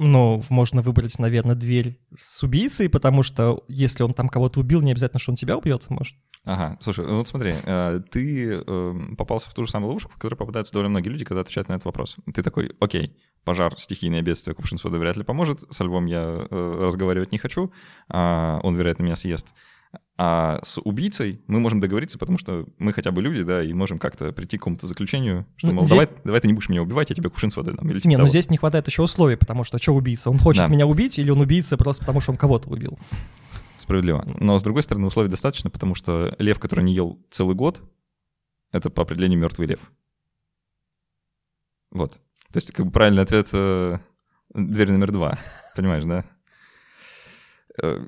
[0.00, 4.92] Ну, можно выбрать, наверное, дверь с убийцей, потому что если он там кого-то убил, не
[4.92, 6.16] обязательно, что он тебя убьет, может.
[6.44, 10.14] Ага, слушай, ну вот смотри, э, ты эм, попался в ту же самую ловушку, в
[10.14, 12.16] которой попадаются довольно многие люди, когда отвечают на этот вопрос.
[12.32, 16.46] Ты такой, окей, пожар, стихийное бедствие, кувшин с водой вряд ли поможет, со львом я
[16.48, 17.72] э, разговаривать не хочу,
[18.08, 19.52] а он, вероятно, меня съест.
[20.20, 24.00] А с убийцей мы можем договориться, потому что мы хотя бы люди, да, и можем
[24.00, 26.00] как-то прийти к какому-то заключению, что, ну, мол, здесь...
[26.00, 27.88] давай, давай ты не будешь меня убивать, я тебе кувшин с водой дам.
[27.88, 30.28] Или типа не, ну здесь не хватает еще условий, потому что что убийца?
[30.28, 30.68] Он хочет да.
[30.68, 32.98] меня убить или он убийца просто потому, что он кого-то убил?
[33.78, 34.26] Справедливо.
[34.40, 37.80] Но, с другой стороны, условий достаточно, потому что лев, который не ел целый год,
[38.72, 39.80] это по определению мертвый лев.
[41.92, 42.14] Вот.
[42.52, 43.98] То есть, как бы правильный ответ э,
[44.52, 45.38] дверь номер два.
[45.76, 46.24] Понимаешь, да?
[47.82, 48.06] Э,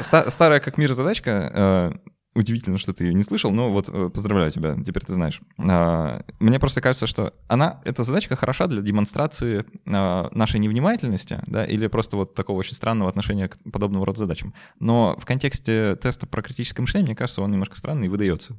[0.00, 1.50] старая как мир задачка.
[1.52, 1.92] Э,
[2.34, 5.40] удивительно, что ты ее не слышал, но вот э, поздравляю тебя, теперь ты знаешь.
[5.58, 11.86] А, мне просто кажется, что она, эта задачка хороша для демонстрации нашей невнимательности, да, или
[11.86, 14.54] просто вот такого очень странного отношения к подобного рода задачам.
[14.80, 18.58] Но в контексте теста про критическое мышление, мне кажется, он немножко странный и выдается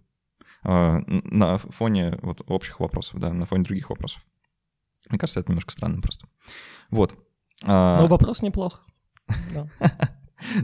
[0.64, 4.26] на фоне вот общих вопросов, да, на фоне других вопросов.
[5.08, 6.28] Мне кажется, это немножко странно просто.
[6.90, 7.14] Вот.
[7.64, 8.84] Но вопрос неплох.
[9.54, 9.68] Да.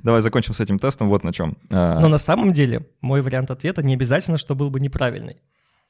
[0.03, 1.57] Давай закончим с этим тестом вот на чем.
[1.71, 5.37] А, Но на самом деле мой вариант ответа не обязательно, что был бы неправильный.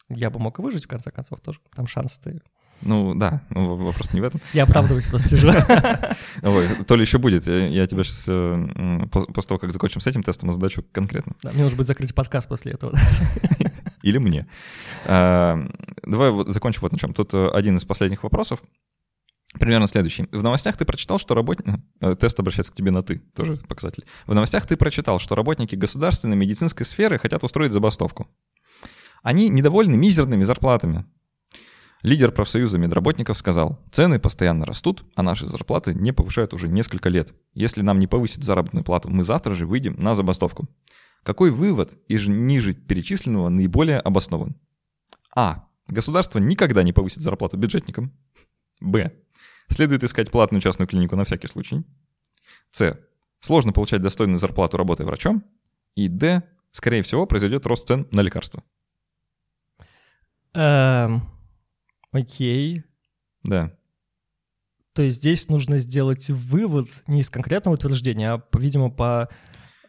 [0.10, 1.60] Я бы мог и выжить, в конце концов, тоже.
[1.76, 2.34] Там шанс-то
[2.86, 4.41] ну да, ну, вопрос не в этом.
[4.54, 5.50] Я оправдываюсь, просто сижу.
[6.41, 7.48] Ой, то ли еще будет.
[7.48, 11.34] Я, я тебя сейчас, э, после того, как закончим с этим тестом, задачу конкретно.
[11.41, 12.93] Да, мне нужно будет закрыть подкаст после этого.
[14.02, 14.48] Или мне.
[15.06, 15.65] А,
[16.04, 17.13] давай вот закончим вот на чем.
[17.13, 18.60] Тут э, один из последних вопросов.
[19.54, 20.28] Примерно следующий.
[20.32, 21.80] В новостях ты прочитал, что работники...
[22.02, 24.06] Э, тест обращается к тебе на «ты», тоже показатель.
[24.26, 28.28] В новостях ты прочитал, что работники государственной медицинской сферы хотят устроить забастовку.
[29.22, 31.06] Они недовольны мизерными зарплатами.
[32.02, 37.34] Лидер профсоюза медработников сказал, цены постоянно растут, а наши зарплаты не повышают уже несколько лет.
[37.54, 40.68] Если нам не повысить заработную плату, мы завтра же выйдем на забастовку.
[41.24, 44.56] Какой вывод из ниже перечисленного наиболее обоснован?
[45.34, 45.68] А.
[45.88, 48.13] Государство никогда не повысит зарплату бюджетникам.
[48.82, 49.12] Б.
[49.70, 51.84] Следует искать платную частную клинику на всякий случай.
[52.72, 53.00] С.
[53.40, 55.44] Сложно получать достойную зарплату, работая врачом.
[55.96, 56.44] И Д.
[56.72, 58.64] Скорее всего, произойдет рост цен на лекарства.
[60.54, 61.24] Эм,
[62.12, 62.84] окей.
[63.44, 63.76] Да.
[64.94, 69.28] То есть здесь нужно сделать вывод не из конкретного утверждения, а, видимо, по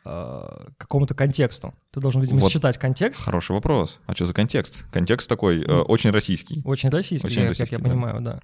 [0.04, 1.74] э, какому-то контексту.
[1.90, 2.50] Ты должен, видимо, вот.
[2.50, 3.22] считать контекст.
[3.22, 4.00] Хороший вопрос.
[4.06, 4.84] А что за контекст?
[4.90, 6.62] Контекст такой э, очень российский.
[6.64, 7.90] Очень российский, очень как, российский, как я да.
[7.90, 8.40] понимаю, да.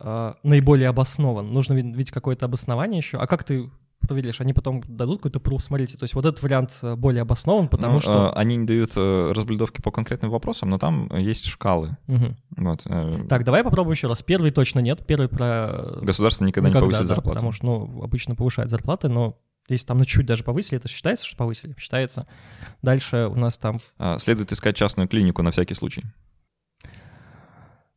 [0.00, 1.52] Э, наиболее обоснован?
[1.52, 3.18] Нужно ведь какое-то обоснование еще.
[3.18, 3.70] А как ты
[4.06, 7.68] проверишь, они потом дадут какой-то пруф, смотрите, то есть вот этот вариант э, более обоснован,
[7.68, 8.32] потому ну, что...
[8.34, 11.96] Э, они не дают э, разблюдовки по конкретным вопросам, но там есть шкалы.
[12.08, 12.36] Угу.
[12.58, 12.84] Вот.
[13.28, 14.22] Так, давай попробуем еще раз.
[14.22, 15.98] Первый точно нет, первый про...
[16.02, 17.30] Государство никогда, никогда не повысит да, зарплату.
[17.30, 21.26] Потому что, ну, обычно повышает зарплаты, но если там на чуть даже повысили, это считается,
[21.26, 21.74] что повысили?
[21.76, 22.26] Считается.
[22.82, 23.80] Дальше у нас там...
[23.98, 26.04] А, следует искать частную клинику на всякий случай.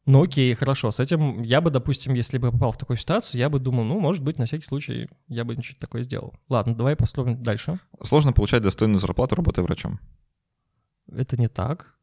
[0.09, 0.89] Ну окей, хорошо.
[0.89, 3.99] С этим я бы, допустим, если бы попал в такую ситуацию, я бы думал, ну,
[3.99, 6.33] может быть, на всякий случай я бы что-то такое сделал.
[6.49, 7.79] Ладно, давай посмотрим дальше.
[8.01, 9.99] Сложно получать достойную зарплату, работая врачом.
[11.11, 11.93] Это не так.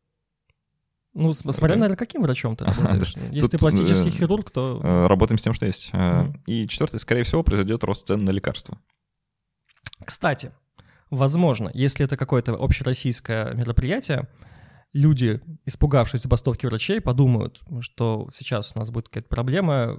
[1.14, 3.16] Ну, смотря, наверное, каким врачом ты работаешь.
[3.32, 4.80] Если Тут, ты пластический э, хирург, то...
[4.84, 5.90] Э, работаем с тем, что есть.
[5.92, 6.42] Mm-hmm.
[6.46, 8.78] И четвертое, скорее всего, произойдет рост цен на лекарства.
[10.04, 10.52] Кстати,
[11.10, 14.28] возможно, если это какое-то общероссийское мероприятие,
[14.92, 19.96] люди, испугавшись забастовки врачей, подумают, что сейчас у нас будет какая-то проблема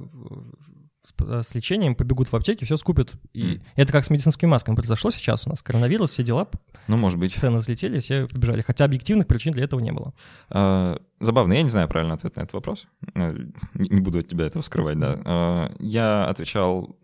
[1.04, 3.14] с, э, с лечением, побегут в аптеки, все скупят.
[3.34, 3.62] И mm.
[3.76, 5.64] это как с медицинскими масками произошло сейчас у нас.
[5.64, 6.50] Коронавирус, все дела.
[6.88, 7.34] Ну, может быть.
[7.34, 8.62] Цены взлетели, все побежали.
[8.62, 10.14] Хотя объективных причин для этого не было.
[10.50, 12.88] А, забавно, я не знаю правильно ответ на этот вопрос.
[13.16, 13.36] Э,
[13.74, 15.20] не буду от тебя этого скрывать, да.
[15.26, 16.98] А, я отвечал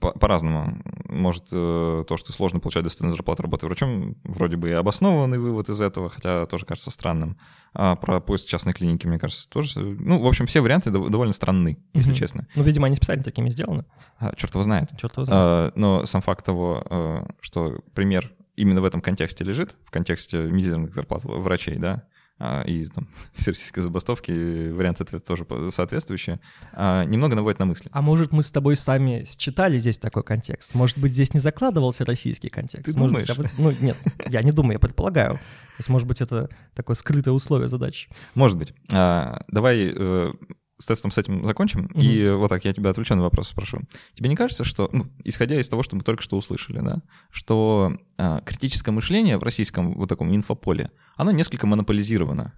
[0.00, 0.82] по-разному.
[1.08, 5.68] Может, э, то, что сложно получать достойную зарплату работы врачом, вроде бы и обоснованный вывод
[5.68, 7.38] из этого, хотя тоже кажется странным.
[7.74, 9.80] А про поиск частной клиники, мне кажется, тоже...
[9.80, 12.16] Ну, в общем, все варианты довольно странны, если mm-hmm.
[12.16, 12.46] честно.
[12.54, 13.84] Ну, видимо, они специально такими сделаны.
[14.18, 14.90] А, черт его знает.
[14.96, 15.40] Черт его знает.
[15.40, 20.38] А, но сам факт того, э, что пример именно в этом контексте лежит, в контексте
[20.38, 22.04] мизерных зарплат врачей, да,
[22.38, 26.40] а, и там, всероссийской забастовки, вариант ответа тоже соответствующий,
[26.72, 27.90] а, немного наводит на мысли.
[27.92, 30.74] А может, мы с тобой сами считали здесь такой контекст?
[30.74, 32.92] Может быть, здесь не закладывался российский контекст?
[32.92, 33.38] Ты может думаешь?
[33.38, 35.34] Быть, ну, нет, я не думаю, я предполагаю.
[35.34, 38.08] То есть, может быть, это такое скрытое условие задачи.
[38.34, 38.74] Может быть.
[38.92, 40.32] А, давай э,
[40.78, 41.86] с тестом с этим закончим.
[41.86, 42.02] Mm-hmm.
[42.02, 43.80] И вот так я тебя отвлеченный вопрос спрошу.
[44.14, 47.96] Тебе не кажется, что, ну, исходя из того, что мы только что услышали, да, что
[48.18, 52.54] а, критическое мышление в российском вот таком инфополе, оно несколько монополизировано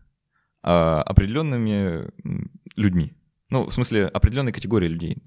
[0.62, 2.10] а, определенными
[2.74, 3.12] людьми.
[3.50, 5.22] Ну, в смысле, определенной категории людей.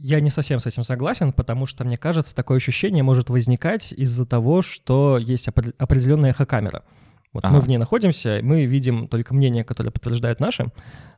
[0.00, 4.24] Я не совсем с этим согласен, потому что, мне кажется, такое ощущение может возникать из-за
[4.26, 6.84] того, что есть определенная эхокамера.
[7.38, 7.54] Вот ага.
[7.54, 10.72] мы в ней находимся, мы видим только мнения, которые подтверждают наши,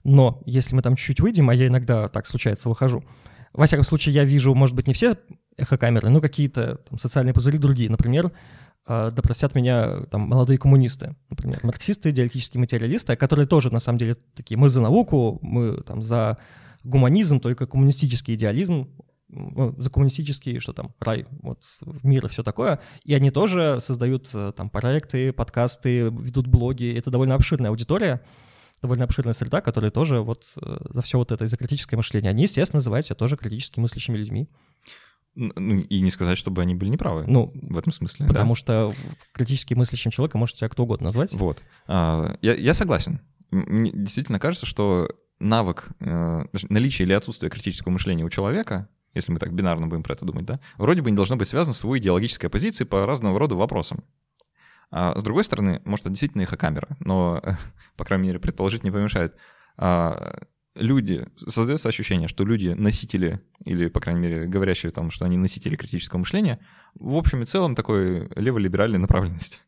[0.05, 3.03] но если мы там чуть-чуть выйдем, а я иногда так случается выхожу,
[3.55, 5.17] во всяком случае, я вижу, может быть, не все
[5.57, 7.91] эхокамеры, но какие-то там, социальные пузыри другие.
[7.91, 8.33] Например,
[8.87, 14.19] э, допросят меня там, молодые коммунисты, например, марксисты, диалектические материалисты, которые тоже, на самом деле,
[14.37, 16.37] такие, мы за науку, мы там за
[16.85, 18.91] гуманизм, только коммунистический идеализм,
[19.79, 21.62] за коммунистический, что там, рай, вот,
[22.03, 22.81] мир и все такое.
[23.05, 26.97] И они тоже создают э, там проекты, подкасты, ведут блоги.
[26.97, 28.23] Это довольно обширная аудитория,
[28.83, 32.31] довольно обширная среда, которая тоже вот э, за все вот это, за критическое мышление.
[32.31, 34.49] Они, естественно, называют себя тоже критически мыслящими людьми.
[35.37, 37.25] Ну, и не сказать, чтобы они были неправы.
[37.27, 38.27] Ну, в этом смысле.
[38.27, 38.59] Потому да?
[38.59, 38.95] что
[39.33, 41.33] критически мыслящим человеком может себя кто угодно назвать.
[41.35, 41.62] Вот.
[41.87, 43.21] А, я, я согласен.
[43.53, 49.38] Мне действительно кажется, что навык, э, наличие или отсутствие критического мышления у человека если мы
[49.38, 51.99] так бинарно будем про это думать, да, вроде бы не должно быть связано с его
[51.99, 54.05] идеологической позицией по разного рода вопросам.
[54.90, 57.42] А с другой стороны, может, это действительно их камера, но,
[57.96, 59.37] по крайней мере, предположить не помешает.
[59.77, 60.42] А,
[60.75, 65.77] люди, создается ощущение, что люди носители, или, по крайней мере, говорящие там, что они носители
[65.77, 66.59] критического мышления,
[66.94, 69.61] в общем и целом такой леволиберальной направленности.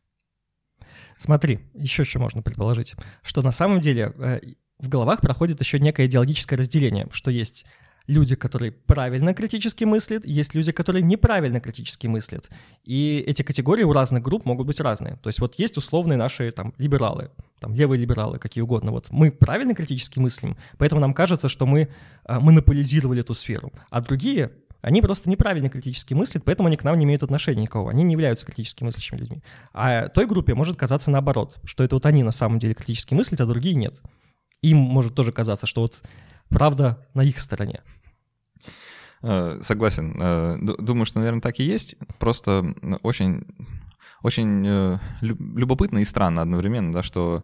[1.15, 4.39] Смотри, еще что можно предположить, что на самом деле э,
[4.79, 7.65] в головах проходит еще некое идеологическое разделение, что есть
[8.07, 12.49] люди, которые правильно критически мыслят, есть люди, которые неправильно критически мыслят.
[12.83, 15.17] И эти категории у разных групп могут быть разные.
[15.17, 18.91] То есть вот есть условные наши там либералы, там левые либералы, какие угодно.
[18.91, 21.89] Вот мы правильно критически мыслим, поэтому нам кажется, что мы
[22.25, 23.71] а, монополизировали эту сферу.
[23.89, 27.87] А другие они просто неправильно критически мыслят, поэтому они к нам не имеют отношения никого.
[27.87, 29.41] Они не являются критически мыслящими людьми.
[29.71, 33.39] А той группе может казаться наоборот, что это вот они на самом деле критически мыслят,
[33.39, 34.01] а другие нет.
[34.61, 36.01] Им может тоже казаться, что вот
[36.49, 37.81] правда на их стороне.
[39.23, 40.17] Э, согласен.
[40.19, 41.95] Э, думаю, что, наверное, так и есть.
[42.19, 43.45] Просто очень,
[44.21, 47.43] очень э, любопытно и странно одновременно, да, что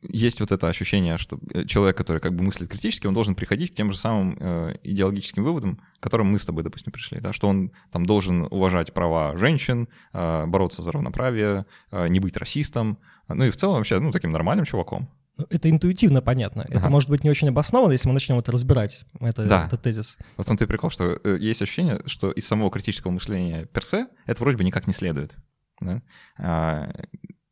[0.00, 3.74] есть вот это ощущение, что человек, который как бы мыслит критически, он должен приходить к
[3.74, 4.38] тем же самым
[4.84, 8.94] идеологическим выводам, к которым мы с тобой, допустим, пришли, да, что он там должен уважать
[8.94, 14.30] права женщин, бороться за равноправие, не быть расистом, ну и в целом вообще, ну, таким
[14.30, 15.10] нормальным чуваком.
[15.38, 16.64] Ну, это интуитивно понятно.
[16.64, 16.78] Ага.
[16.78, 19.66] Это может быть не очень обосновано, если мы начнем это разбирать, это, да.
[19.66, 20.18] этот тезис.
[20.36, 24.08] Вот в том-то и прикол, что э, есть ощущение, что из самого критического мышления персе
[24.26, 25.36] это вроде бы никак не следует.
[25.80, 26.02] Да?
[26.38, 26.90] А,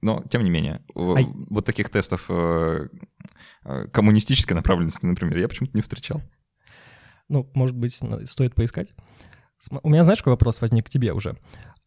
[0.01, 1.15] но, тем не менее, а...
[1.49, 2.89] вот таких тестов, э,
[3.65, 6.23] э, коммунистической направленности, например, я почему-то не встречал.
[7.29, 8.95] Ну, может быть, стоит поискать.
[9.83, 11.37] У меня, знаешь, какой вопрос возник к тебе уже?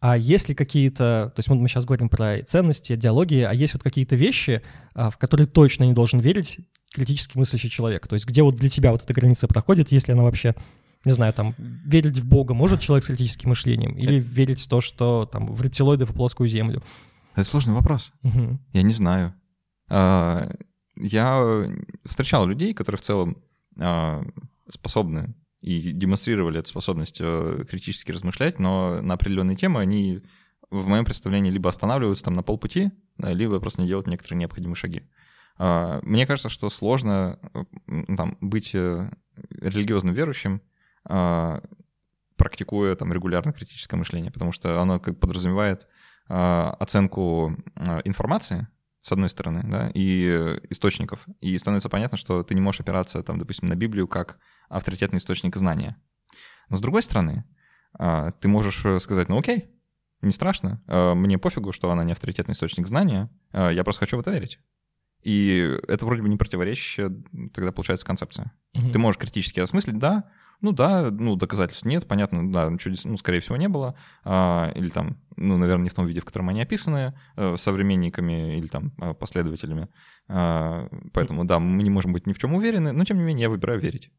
[0.01, 3.83] А есть ли какие-то, то есть мы сейчас говорим про ценности, идеологии, а есть вот
[3.83, 4.61] какие-то вещи,
[4.93, 6.59] а, в которые точно не должен верить
[6.93, 8.07] критически мыслящий человек?
[8.07, 10.55] То есть где вот для тебя вот эта граница проходит, если она вообще,
[11.03, 13.97] не знаю, там, верить в Бога может человек с критическим мышлением?
[13.97, 14.27] Или это...
[14.27, 16.81] верить в то, что там в рептилоидов и плоскую землю?
[17.35, 18.11] Это сложный вопрос.
[18.23, 18.57] Угу.
[18.71, 19.33] Я не знаю.
[19.89, 20.49] А,
[20.95, 21.69] я
[22.05, 23.37] встречал людей, которые в целом
[23.77, 24.23] а,
[24.69, 30.23] способны и демонстрировали эту способность э, критически размышлять, но на определенные темы они,
[30.69, 35.03] в моем представлении, либо останавливаются там на полпути, либо просто не делают некоторые необходимые шаги.
[35.59, 39.11] А, мне кажется, что сложно э, там, быть э,
[39.51, 40.61] религиозно верующим,
[41.03, 41.61] а,
[42.37, 45.87] практикуя там регулярно критическое мышление, потому что оно как подразумевает
[46.29, 47.57] а, оценку
[48.05, 48.67] информации,
[49.01, 51.25] с одной стороны, да, и источников.
[51.41, 55.55] И становится понятно, что ты не можешь опираться, там, допустим, на Библию как авторитетный источник
[55.55, 55.97] знания.
[56.69, 57.45] Но с другой стороны,
[57.93, 59.71] а, ты можешь э, сказать, ну окей,
[60.21, 64.17] не страшно, а, мне пофигу, что она не авторитетный источник знания, а, я просто хочу
[64.17, 64.59] в это верить.
[65.23, 67.11] И это вроде бы не противоречащая
[67.53, 68.53] тогда получается концепция.
[68.75, 68.91] Угу.
[68.91, 73.39] Ты можешь критически осмыслить, да, ну да, ну доказательств нет, понятно, да, чудес, ну скорее
[73.39, 76.61] всего не было, а, или там, ну наверное не в том виде, в котором они
[76.61, 79.87] описаны а, современниками или там последователями,
[80.27, 83.43] а, поэтому да, мы не можем быть ни в чем уверены, но тем не менее
[83.43, 84.11] я выбираю верить.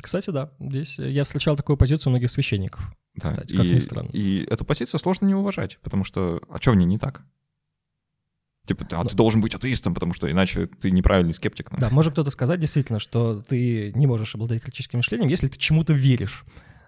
[0.00, 0.52] Кстати, да.
[0.60, 2.90] Здесь я встречал такую позицию многих священников.
[3.14, 4.10] Да, кстати, как и, ни странно.
[4.12, 7.22] И эту позицию сложно не уважать, потому что а что в ней не так?
[8.66, 11.70] Типа, а ты должен быть атеистом, потому что иначе ты неправильный скептик.
[11.78, 15.94] Да, может кто-то сказать действительно, что ты не можешь обладать критическим мышлением, если ты чему-то
[15.94, 16.44] веришь.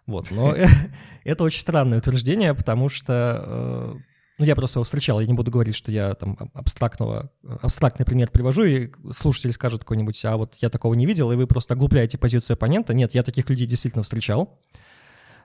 [0.06, 0.54] Вот, но
[1.24, 4.09] это очень странное утверждение, потому что э,
[4.40, 8.30] ну, я просто его встречал, я не буду говорить, что я там абстрактного, абстрактный пример
[8.30, 12.16] привожу, и слушатель скажет какой-нибудь, а вот я такого не видел, и вы просто оглупляете
[12.16, 12.94] позицию оппонента.
[12.94, 14.58] Нет, я таких людей действительно встречал,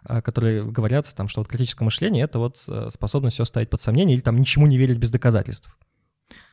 [0.03, 3.81] а, которые говорят, там, что вот критическое мышление— это вот э, способность все ставить под
[3.81, 5.75] сомнение или там ничему не верить без доказательств.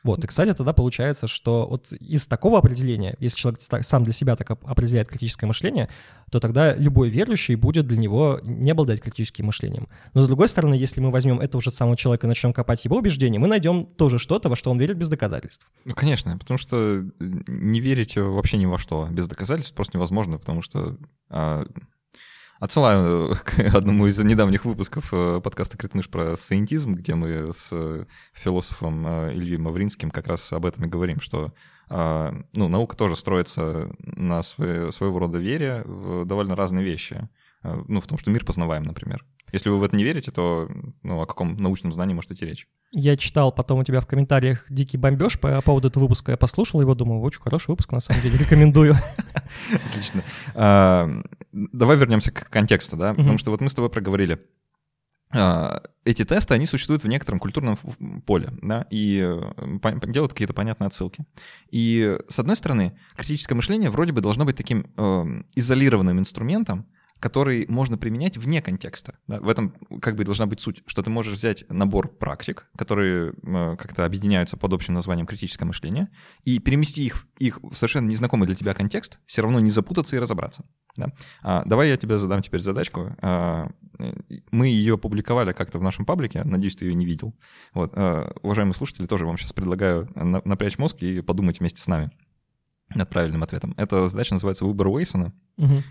[0.03, 4.35] Вот, и, кстати, тогда получается, что вот из такого определения, если человек сам для себя
[4.35, 5.89] так определяет критическое мышление,
[6.29, 9.87] то тогда любой верующий будет для него не обладать критическим мышлением.
[10.13, 12.97] Но, с другой стороны, если мы возьмем этого же самого человека и начнем копать его
[12.97, 15.65] убеждения, мы найдем тоже что-то, во что он верит без доказательств.
[15.85, 20.61] Ну, конечно, потому что не верить вообще ни во что без доказательств просто невозможно, потому
[20.61, 20.97] что
[21.29, 21.65] а,
[22.63, 28.05] Отсылаю к одному из недавних выпусков э, подкаста «Критмыш» про сcientism, где мы с э,
[28.31, 31.51] философом э, Ильей Мавринским как раз об этом и говорим, что
[31.89, 37.29] ну, наука тоже строится на своего рода вере в довольно разные вещи.
[37.61, 39.23] Ну, в том, что мир познаваем, например.
[39.53, 40.67] Если вы в это не верите, то
[41.03, 42.67] ну, о каком научном знании может идти речь?
[42.91, 46.31] Я читал потом у тебя в комментариях дикий бомбеж по поводу этого выпуска.
[46.31, 48.95] Я послушал его, думаю, очень хороший выпуск, на самом деле, рекомендую.
[49.89, 50.23] Отлично.
[50.55, 51.07] А,
[51.51, 54.39] давай вернемся к контексту, да, потому что вот мы с тобой проговорили
[55.29, 57.77] а, эти тесты, они существуют в некотором культурном
[58.25, 61.25] поле, да, и э, делают какие-то понятные отсылки.
[61.71, 66.87] И, с одной стороны, критическое мышление вроде бы должно быть таким э, изолированным инструментом,
[67.23, 69.15] который можно применять вне контекста.
[69.27, 69.39] Да?
[69.39, 73.77] В этом как бы должна быть суть, что ты можешь взять набор практик, которые э,
[73.77, 76.09] как-то объединяются под общим названием критическое мышление,
[76.43, 80.19] и перемести их, их в совершенно незнакомый для тебя контекст, все равно не запутаться и
[80.19, 80.65] разобраться.
[80.97, 81.13] Да?
[81.43, 83.15] А, давай я тебе задам теперь задачку.
[83.21, 83.69] А,
[84.51, 87.33] мы ее публиковали как-то в нашем паблике, надеюсь, ты ее не видел.
[87.73, 90.09] Вот, а, уважаемые слушатели, тоже вам сейчас предлагаю
[90.43, 92.11] напрячь мозг и подумать вместе с нами
[92.89, 93.73] над правильным ответом.
[93.77, 95.33] Эта задача называется «Выбор Уэйсона».
[95.57, 95.83] Угу.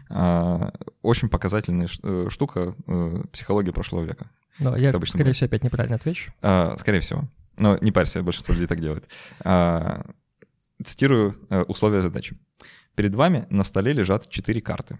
[1.02, 4.30] очень показательная э, штука э, психологии прошлого века.
[4.58, 5.36] Да, я, скорее будет.
[5.36, 6.32] всего, опять неправильно отвечу.
[6.42, 7.28] А, скорее всего.
[7.56, 9.08] Но не парься, большинство людей так делает.
[9.40, 10.04] А,
[10.82, 12.36] цитирую э, условия задачи.
[12.94, 14.98] Перед вами на столе лежат четыре карты.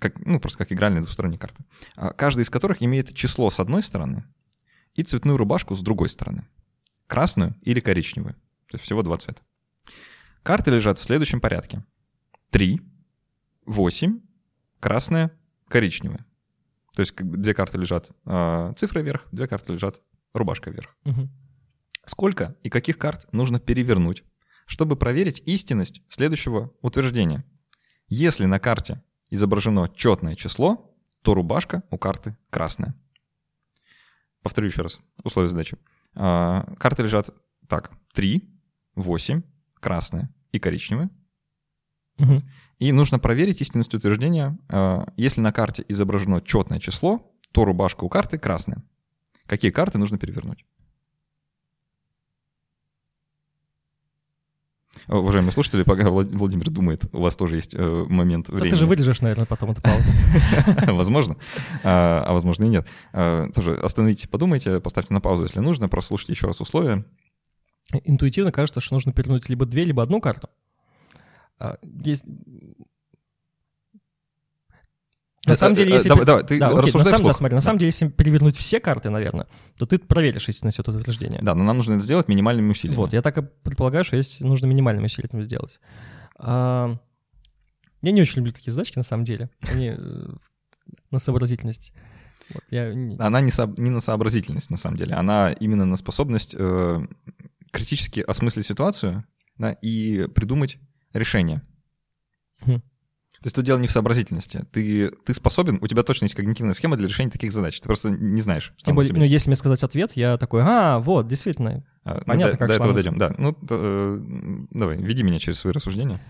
[0.00, 1.64] Как, ну, просто как игральные двусторонние карты.
[1.96, 4.24] А, каждая из которых имеет число с одной стороны
[4.94, 6.46] и цветную рубашку с другой стороны.
[7.06, 8.34] Красную или коричневую.
[8.68, 9.40] То есть всего два цвета.
[10.48, 11.84] Карты лежат в следующем порядке.
[12.52, 12.80] 3,
[13.66, 14.20] 8,
[14.80, 15.30] красная,
[15.68, 16.24] коричневая.
[16.94, 20.00] То есть две карты лежат э, цифры вверх, две карты лежат
[20.32, 20.96] рубашка вверх.
[21.04, 21.28] Угу.
[22.06, 24.24] Сколько и каких карт нужно перевернуть,
[24.64, 27.44] чтобы проверить истинность следующего утверждения?
[28.06, 32.94] Если на карте изображено четное число, то рубашка у карты красная.
[34.42, 35.76] Повторю еще раз условия задачи.
[36.14, 37.34] Э, карты лежат
[37.68, 37.92] так.
[38.14, 38.48] 3,
[38.94, 39.42] 8,
[39.74, 41.10] красная и коричневая.
[42.18, 42.42] Угу.
[42.78, 44.58] И нужно проверить истинность утверждения.
[44.68, 48.82] А, если на карте изображено четное число, то рубашка у карты красная.
[49.46, 50.64] Какие карты нужно перевернуть?
[55.06, 58.70] Уважаемые слушатели, пока Владимир думает, у вас тоже есть э, момент времени.
[58.70, 60.10] Ты же вырежешь, наверное, потом эту паузу.
[60.86, 61.36] Возможно,
[61.82, 62.86] а, а возможно и нет.
[63.12, 67.04] А, тоже остановитесь, подумайте, поставьте на паузу, если нужно, прослушайте еще раз условия.
[68.04, 70.50] Интуитивно кажется, что нужно перевернуть либо две, либо одну карту.
[71.58, 72.24] А, есть
[75.46, 76.08] на самом деле, если...
[76.08, 78.80] Давай, давай, ты да, окей, на самом, да, смотри, на самом деле, если перевернуть все
[78.80, 81.40] карты, наверное, то ты проверишь, если несет утверждение.
[81.42, 82.96] Да, но нам нужно это сделать минимальными усилиями.
[82.96, 85.80] Вот, я так и предполагаю, что если нужно минимальными усилиями сделать.
[86.36, 86.96] А...
[88.02, 89.50] Я не очень люблю такие задачки, на самом деле.
[89.60, 90.28] Они э,
[91.10, 91.92] на сообразительность.
[92.54, 92.92] Вот, я...
[93.18, 93.66] Она не, со...
[93.76, 95.14] не на сообразительность, на самом деле.
[95.14, 97.06] Она именно на способность э,
[97.72, 99.24] критически осмыслить ситуацию
[99.56, 100.78] да, и придумать
[101.12, 101.62] решение.
[102.60, 102.80] Хм.
[103.40, 104.66] То есть тут дело не в сообразительности.
[104.72, 107.78] Ты, ты способен, у тебя точно есть когнитивная схема для решения таких задач.
[107.78, 108.74] Ты просто не знаешь.
[108.78, 111.86] Тем более, ну, если мне сказать ответ, я такой, а, вот, действительно.
[112.02, 113.32] А, Понятно, ну, как До этого дойдем, да.
[113.38, 114.20] Ну, то, э,
[114.70, 116.20] давай, веди меня через свои рассуждения.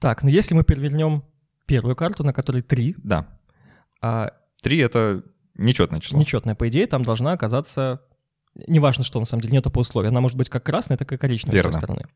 [0.00, 1.22] Так, ну если мы перевернем
[1.66, 2.96] первую карту, на которой три.
[2.98, 3.28] Да.
[4.00, 5.22] А, три— это
[5.54, 6.18] нечетное число.
[6.18, 8.02] Нечетное, по идее, там должна оказаться...
[8.66, 10.10] Неважно, что на самом деле, нету по условию.
[10.10, 11.72] Она может быть как красная, так и коричневая Верно.
[11.72, 12.06] с той стороны.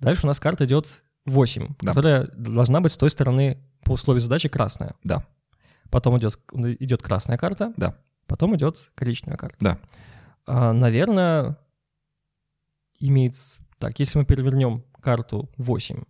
[0.00, 1.88] Дальше у нас карта идет 8, да.
[1.88, 4.94] которая должна быть с той стороны по условию задачи красная.
[5.04, 5.24] Да.
[5.90, 7.72] Потом идет, идет красная карта.
[7.76, 7.96] Да.
[8.26, 9.56] Потом идет коричневая карта.
[9.60, 9.78] Да.
[10.46, 11.58] А, наверное,
[12.98, 13.36] имеет...
[13.78, 16.02] Так, если мы перевернем карту 8,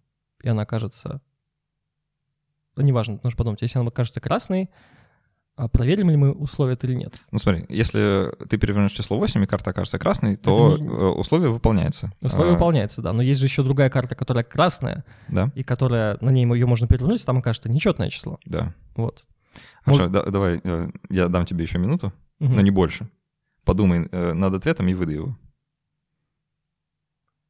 [0.42, 1.20] и она кажется...
[2.76, 3.62] Неважно, нужно подумать.
[3.62, 4.70] Если она кажется красной,
[5.57, 7.14] а проверим ли мы условия или нет?
[7.30, 10.88] Ну смотри, если ты перевернешь число 8, и карта окажется красной, то не...
[10.88, 12.12] Э, условие выполняется.
[12.20, 12.55] Условие а...
[12.55, 13.12] выполняется, да.
[13.12, 15.52] Но есть же еще другая карта, которая красная, да.
[15.55, 18.40] и которая, на ней ее можно перевернуть, там окажется нечетное число.
[18.44, 18.74] Да.
[18.96, 19.24] Вот.
[19.82, 20.12] Хорошо, Может...
[20.12, 22.52] да, давай, э, я дам тебе еще минуту, угу.
[22.52, 23.09] но не больше.
[23.64, 25.38] Подумай э, над ответом и выдай его.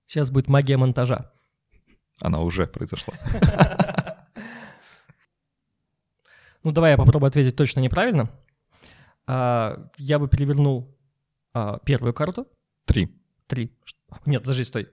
[0.07, 1.33] Сейчас будет магия монтажа.
[2.21, 3.15] Она уже произошла.
[6.65, 8.31] Ну, давай я попробую ответить точно неправильно.
[9.27, 10.97] А, я бы перевернул
[11.53, 12.49] а, первую карту.
[12.87, 13.15] Три.
[13.47, 13.71] Три.
[14.27, 14.89] Нет, подожди, стой.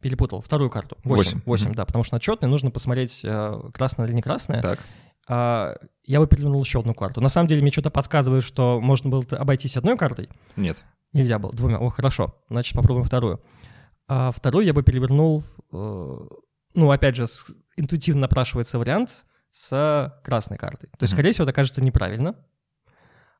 [0.00, 0.40] Перепутал.
[0.40, 0.96] Вторую карту.
[1.04, 1.40] Восемь.
[1.44, 4.62] Восемь, да, потому что на четной нужно посмотреть, а, красная или не красная.
[4.62, 4.80] Так.
[5.28, 7.20] А, я бы перевернул еще одну карту.
[7.20, 10.30] На самом деле мне что-то подсказывает, что можно было обойтись одной картой.
[10.56, 10.82] Нет.
[11.12, 11.52] Нельзя было.
[11.52, 11.78] Двумя.
[11.78, 12.34] О, хорошо.
[12.48, 13.40] Значит, попробуем вторую.
[14.08, 15.44] А вторую я бы перевернул...
[15.72, 16.18] Э,
[16.74, 17.26] ну, опять же,
[17.76, 19.24] интуитивно напрашивается вариант
[19.54, 20.88] с красной картой.
[20.90, 21.16] То есть, mm-hmm.
[21.16, 22.34] скорее всего, это кажется неправильно.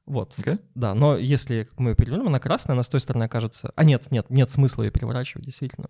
[0.06, 0.32] Вот.
[0.38, 0.60] Okay.
[0.76, 3.72] Да, но если мы ее перевернем, она красная, она с той стороны окажется...
[3.74, 5.88] А нет, нет, нет смысла ее переворачивать, действительно.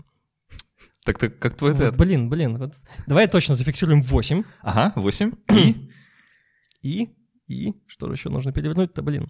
[1.04, 1.90] Так ты как твой ответ?
[1.90, 2.56] Вот, блин, блин.
[2.56, 2.72] Вот.
[3.06, 4.44] Давай точно зафиксируем 8.
[4.62, 5.32] Ага, 8.
[5.52, 5.90] И?
[6.80, 7.14] И?
[7.46, 7.74] И?
[7.86, 9.28] Что же еще нужно перевернуть-то, блин?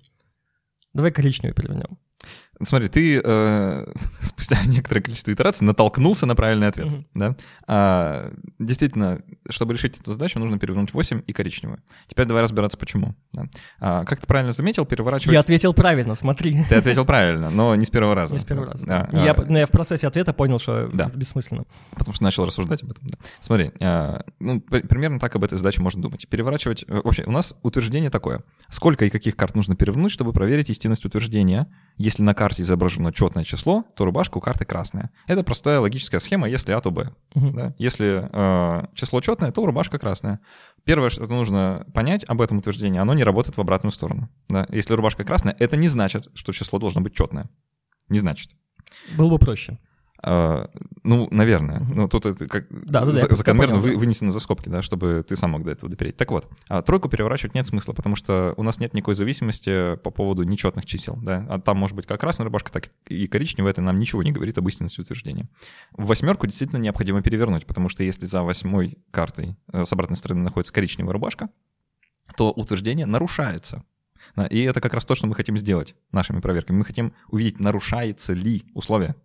[0.92, 1.98] Давай коричневую перевернем.
[2.62, 6.86] Смотри, ты э, спустя некоторое количество итераций натолкнулся на правильный ответ.
[6.86, 7.06] Mm-hmm.
[7.14, 7.36] Да?
[7.66, 11.80] А, действительно, чтобы решить эту задачу, нужно перевернуть 8 и коричневую.
[12.06, 13.14] Теперь давай разбираться, почему.
[13.32, 13.46] Да?
[13.78, 15.32] А, как ты правильно заметил, переворачивать...
[15.32, 16.64] Я ответил правильно, смотри.
[16.68, 18.34] Ты ответил правильно, но не с первого раза.
[18.34, 18.86] Не с первого раза.
[18.86, 19.08] Да.
[19.12, 19.44] Я, а...
[19.46, 21.06] Но я в процессе ответа понял, что да.
[21.06, 21.64] это бессмысленно.
[21.90, 23.06] Потому что начал рассуждать об этом.
[23.06, 23.18] Да.
[23.40, 26.26] Смотри, а, ну, примерно так об этой задаче можно думать.
[26.28, 26.84] Переворачивать...
[26.88, 28.42] Э, вообще, у нас утверждение такое.
[28.68, 31.66] Сколько и каких карт нужно перевернуть, чтобы проверить истинность утверждения,
[31.96, 35.10] если на карте изображено четное число, то рубашка у карты красная.
[35.26, 37.12] Это простая логическая схема, если А, то Б.
[37.34, 37.50] Угу.
[37.50, 37.74] Да?
[37.78, 40.40] Если э, число четное, то рубашка красная.
[40.84, 44.28] Первое, что нужно понять об этом утверждении, оно не работает в обратную сторону.
[44.48, 44.66] Да?
[44.70, 47.48] Если рубашка красная, это не значит, что число должно быть четное.
[48.08, 48.50] Не значит.
[49.16, 49.78] Было бы проще.
[50.26, 50.70] А,
[51.02, 51.80] ну, наверное.
[51.80, 51.94] Uh-huh.
[51.94, 55.36] Ну, тут это как да, да, за, закономерно вы, вынесено за скобки, да, чтобы ты
[55.36, 56.16] сам мог до этого допереть.
[56.16, 60.10] Так вот, а тройку переворачивать нет смысла, потому что у нас нет никакой зависимости по
[60.10, 61.46] поводу нечетных чисел, да.
[61.50, 64.56] А там может быть как красная рубашка, так и коричневая, это нам ничего не говорит
[64.56, 65.46] об истинности утверждения.
[65.92, 70.72] Восьмерку действительно необходимо перевернуть, потому что если за восьмой картой э, с обратной стороны находится
[70.72, 71.50] коричневая рубашка,
[72.38, 73.84] то утверждение нарушается.
[74.48, 76.78] И это как раз то, что мы хотим сделать нашими проверками.
[76.78, 79.16] Мы хотим увидеть, нарушается ли условие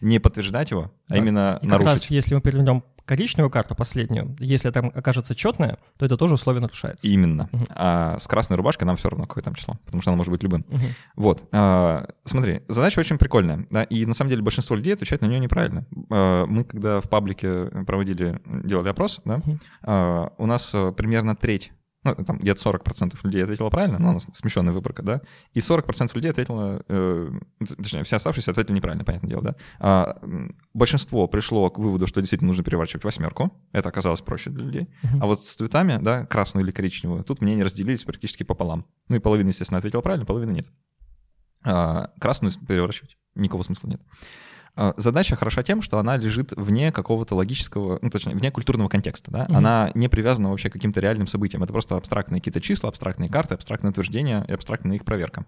[0.00, 1.16] не подтверждать его, а да.
[1.16, 1.86] именно и нарушить.
[1.86, 6.34] Как раз если мы перевернем коричневую карту последнюю, если там окажется четная, то это тоже
[6.34, 7.06] условие нарушается.
[7.08, 7.48] Именно.
[7.52, 7.64] Угу.
[7.70, 10.44] А с красной рубашкой нам все равно какое там число, потому что она может быть
[10.44, 10.64] любым.
[10.68, 10.86] Угу.
[11.16, 11.42] Вот.
[11.50, 15.40] А, смотри, задача очень прикольная, да, и на самом деле большинство людей отвечает на нее
[15.40, 15.86] неправильно.
[16.10, 19.58] А, мы когда в паблике проводили, делали опрос, да, угу.
[19.82, 21.72] а, у нас э, примерно треть
[22.02, 25.20] ну, там где-то 40% людей ответило правильно, ну, у нас смещенная выборка, да,
[25.52, 27.30] и 40% людей ответило, э,
[27.76, 29.56] точнее, все оставшиеся ответили неправильно, понятное дело, да.
[29.78, 30.16] А,
[30.72, 35.18] большинство пришло к выводу, что действительно нужно переворачивать восьмерку, это оказалось проще для людей, uh-huh.
[35.20, 38.86] а вот с цветами, да, красную или коричневую, тут мнения разделились практически пополам.
[39.08, 40.66] Ну и половина, естественно, ответила правильно, половина нет.
[41.62, 44.00] А, красную переворачивать никакого смысла нет.
[44.76, 49.30] А, задача хороша тем, что она лежит вне какого-то логического, ну, точнее, вне культурного контекста,
[49.30, 49.44] да?
[49.48, 49.54] Угу.
[49.54, 51.62] Она не привязана вообще к каким-то реальным событиям.
[51.62, 55.44] Это просто абстрактные какие-то числа, абстрактные карты, абстрактные утверждения и абстрактная их проверка.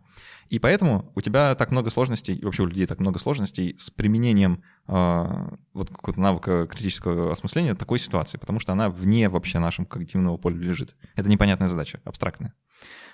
[0.48, 3.90] И поэтому у тебя так много сложностей, и вообще у людей так много сложностей с
[3.90, 9.86] применением э, вот какого-то навыка критического осмысления такой ситуации, потому что она вне вообще нашего
[9.86, 10.94] когнитивного поля лежит.
[11.16, 12.54] Это непонятная задача, абстрактная.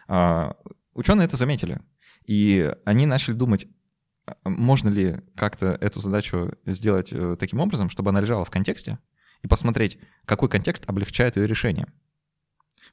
[0.09, 0.53] Э,
[0.95, 1.81] ученые это заметили,
[2.27, 3.67] и они начали думать,
[4.45, 8.99] можно ли как-то эту задачу сделать э, таким образом, чтобы она лежала в контексте,
[9.43, 11.87] и посмотреть, какой контекст облегчает ее решение.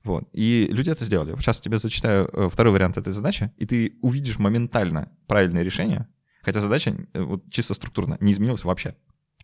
[0.04, 0.30] Вот.
[0.34, 1.36] И люди это сделали.
[1.40, 6.08] Сейчас тебе зачитаю э, второй вариант этой задачи, и ты увидишь моментально правильное решение,
[6.44, 8.96] хотя задача э, вот, чисто структурно не изменилась вообще.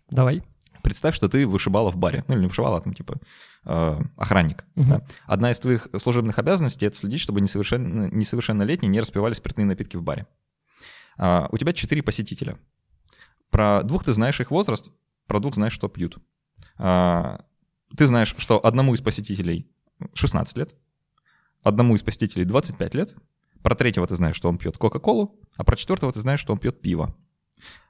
[0.10, 0.44] Давай.
[0.84, 2.24] Представь, что ты вышибала в баре.
[2.28, 3.20] Ну или не вышибала, а там типа
[3.66, 4.64] э, охранник.
[4.76, 4.86] Угу.
[4.88, 5.02] Да?
[5.26, 10.04] Одна из твоих служебных обязанностей— это следить, чтобы несовершенно, несовершеннолетние не распивали спиртные напитки в
[10.04, 10.28] баре.
[11.22, 12.58] А, у тебя четыре посетителя.
[13.52, 14.92] Про двух ты знаешь их возраст,
[15.28, 16.18] про двух знаешь, что пьют.
[16.78, 17.46] А,
[17.96, 19.70] ты знаешь, что одному из посетителей
[20.16, 20.76] 16 лет,
[21.62, 23.16] одному из посетителей 25 лет,
[23.62, 26.60] про третьего ты знаешь, что он пьет Кока-Колу, а про четвертого ты знаешь, что он
[26.60, 27.16] пьет пиво.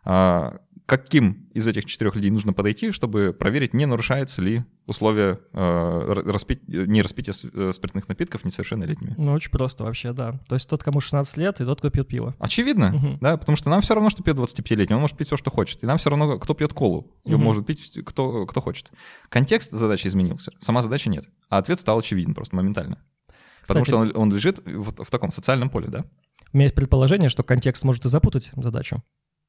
[0.03, 0.59] А,
[0.91, 6.67] каким из этих четырех людей нужно подойти, чтобы проверить, не нарушается ли условия э, распить,
[6.67, 9.15] не распития э, спиртных напитков несовершеннолетними.
[9.17, 10.39] Ну, очень просто вообще, да.
[10.49, 12.35] То есть тот, кому 16 лет, и тот, кто пьет пиво.
[12.39, 13.17] Очевидно, угу.
[13.21, 15.81] да, потому что нам все равно, что пьет 25-летний, он может пить все, что хочет.
[15.81, 17.45] И нам все равно, кто пьет колу, ее угу.
[17.45, 18.91] может пить кто, кто хочет.
[19.29, 21.25] Контекст задачи изменился, сама задача нет.
[21.47, 22.97] А ответ стал очевиден просто моментально.
[23.61, 26.03] Кстати, потому что он, он лежит в, в таком социальном поле, да?
[26.51, 29.01] У меня есть предположение, что контекст может и запутать задачу.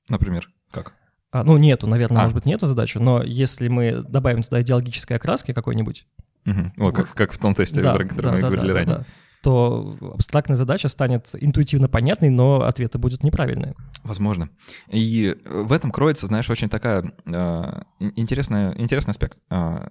[0.09, 0.95] Например, как?
[1.31, 2.23] А, ну, нету, наверное, а.
[2.23, 6.07] может быть, нету задачи, но если мы добавим туда идеологической окраски какой-нибудь...
[6.45, 6.73] Угу.
[6.89, 8.97] О, как, как в том тесте, да, про который да, мы да, говорили да, ранее.
[8.99, 9.05] Да,
[9.43, 13.75] то абстрактная задача станет интуитивно понятной, но ответы будут неправильные.
[14.05, 14.51] Возможно.
[14.89, 19.39] И в этом кроется, знаешь, очень такая э, интересная, интересный аспект.
[19.51, 19.89] Э,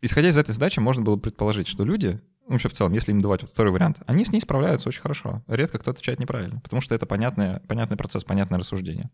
[0.00, 3.42] исходя из этой задачи, можно было предположить, что люди, вообще в целом, если им давать
[3.42, 5.42] вот второй вариант, они с ней справляются очень хорошо.
[5.46, 9.10] Редко кто отвечает неправильно, потому что это понятный, понятный процесс, понятное рассуждение.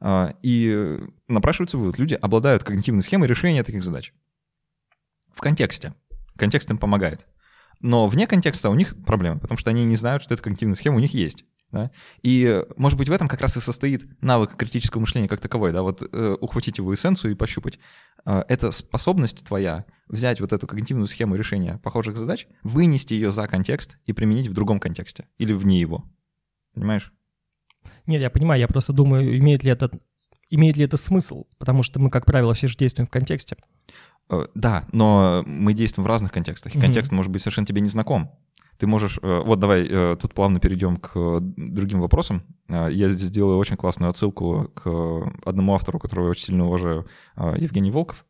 [0.00, 0.98] А, и
[1.28, 1.98] напрашивается вывод.
[1.98, 4.12] Люди обладают когнитивной схемой решения таких задач.
[5.34, 5.94] В контексте.
[6.36, 7.26] Контекст им помогает.
[7.80, 10.96] Но вне контекста у них проблемы, потому что они не знают, что эта когнитивная схема
[10.96, 11.44] у них есть.
[11.72, 11.90] Да?
[12.22, 15.82] И, может быть, в этом как раз и состоит навык критического мышления как таковой, да,
[15.82, 17.78] вот э, ухватить его эссенцию и пощупать.
[18.26, 23.48] Э, это способность твоя взять вот эту когнитивную схему решения похожих задач, вынести ее за
[23.48, 26.04] контекст и применить в другом контексте или вне его.
[26.74, 27.10] Понимаешь?
[28.06, 29.90] Нет, я понимаю, я просто думаю, имеет ли это,
[30.50, 33.56] имеет ли это смысл, потому что мы, как правило, все же действуем в контексте.
[34.28, 36.82] Э, да, но мы действуем в разных контекстах, и mm-hmm.
[36.82, 38.38] контекст может быть совершенно тебе не знаком.
[38.78, 39.18] Ты можешь...
[39.22, 42.42] Э, вот давай э, тут плавно перейдем к другим вопросам.
[42.68, 47.06] Я здесь сделаю очень классную отсылку к одному автору, которого я очень сильно уважаю,
[47.36, 48.24] Евгений Волков.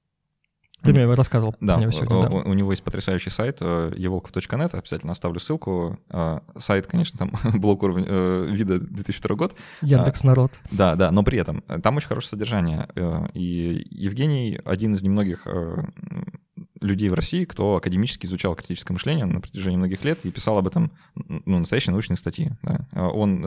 [0.83, 1.55] Ты мне рассказывал.
[1.61, 2.35] Да, мне сегодня, да.
[2.35, 5.99] У, у него есть потрясающий сайт evolkov.net, э, обязательно оставлю ссылку.
[6.11, 9.55] Э, сайт, конечно, там блок уровня э, вида 2002 год.
[9.83, 10.53] Яндекс Народ.
[10.71, 12.89] Да, да, но при этом там очень хорошее содержание.
[13.35, 15.47] И Евгений один из немногих
[16.83, 20.67] людей в России, кто академически изучал критическое мышление на протяжении многих лет и писал об
[20.67, 22.51] этом ну, настоящие научные статьи.
[22.63, 22.87] Да.
[22.93, 23.41] Он,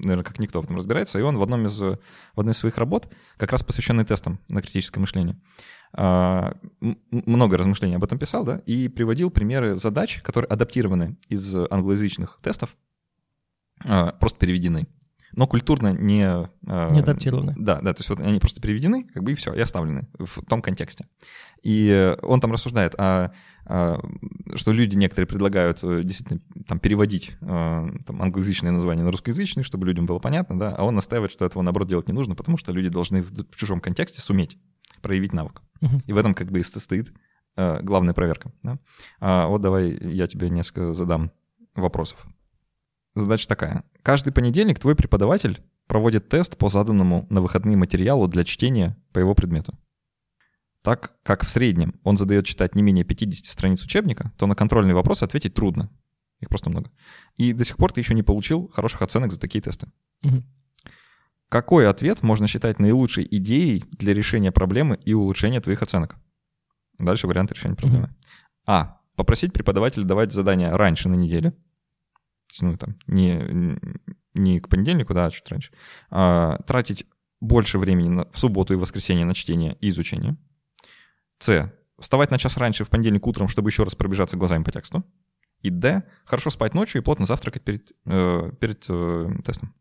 [0.00, 1.98] наверное, как никто в этом разбирается, и он в, одном из, в
[2.36, 5.36] одной из своих работ, как раз посвященный тестам на критическое мышление,
[5.94, 6.54] а,
[7.10, 12.74] много размышлений об этом писал, да, и приводил примеры задач, которые адаптированы из англоязычных тестов,
[13.84, 14.86] а, просто переведены,
[15.32, 16.24] но культурно не...
[16.24, 16.48] А,
[16.90, 17.54] не адаптированы.
[17.56, 20.42] Да, да, то есть вот они просто переведены, как бы и все, и оставлены в
[20.44, 21.06] том контексте.
[21.62, 23.32] И он там рассуждает, а,
[24.54, 30.04] что люди некоторые предлагают э, действительно там переводить там, англоязычные названия на русскоязычные, чтобы людям
[30.04, 32.88] было понятно, да, а он настаивает, что этого, наоборот, делать не нужно, потому что люди
[32.88, 34.58] должны в чужом контексте суметь
[35.00, 35.62] проявить навык.
[35.80, 36.02] Угу.
[36.06, 37.12] И в этом как бы и состоит
[37.56, 38.52] э, главная проверка.
[38.62, 38.78] Да?
[39.20, 41.30] А вот давай я тебе несколько задам
[41.74, 42.26] вопросов.
[43.14, 43.84] Задача такая.
[44.02, 49.34] Каждый понедельник твой преподаватель проводит тест по заданному на выходные материалу для чтения по его
[49.34, 49.78] предмету.
[50.82, 54.94] Так как в среднем он задает читать не менее 50 страниц учебника, то на контрольные
[54.94, 55.90] вопросы ответить трудно.
[56.40, 56.90] Их просто много.
[57.36, 59.88] И до сих пор ты еще не получил хороших оценок за такие тесты.
[60.24, 60.42] Угу.
[61.48, 66.16] Какой ответ можно считать наилучшей идеей для решения проблемы и улучшения твоих оценок?
[66.98, 68.06] Дальше варианты решения проблемы.
[68.06, 68.62] Mm-hmm.
[68.66, 68.98] А.
[69.16, 71.52] Попросить преподавателя давать задания раньше на неделе.
[72.60, 73.78] Ну, там, не,
[74.34, 75.72] не к понедельнику, да, а чуть раньше.
[76.10, 77.06] А, тратить
[77.40, 80.36] больше времени на, в субботу и воскресенье на чтение и изучение.
[81.38, 81.72] С.
[81.98, 85.04] Вставать на час раньше в понедельник утром, чтобы еще раз пробежаться глазами по тексту.
[85.60, 86.02] И Д.
[86.24, 89.74] Хорошо спать ночью и плотно завтракать перед, э, перед э, тестом.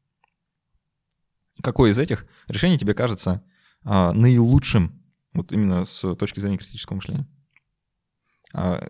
[1.62, 3.44] Какое из этих решений тебе кажется
[3.84, 5.04] а, наилучшим,
[5.34, 7.28] вот именно с точки зрения критического мышления?
[8.54, 8.90] А,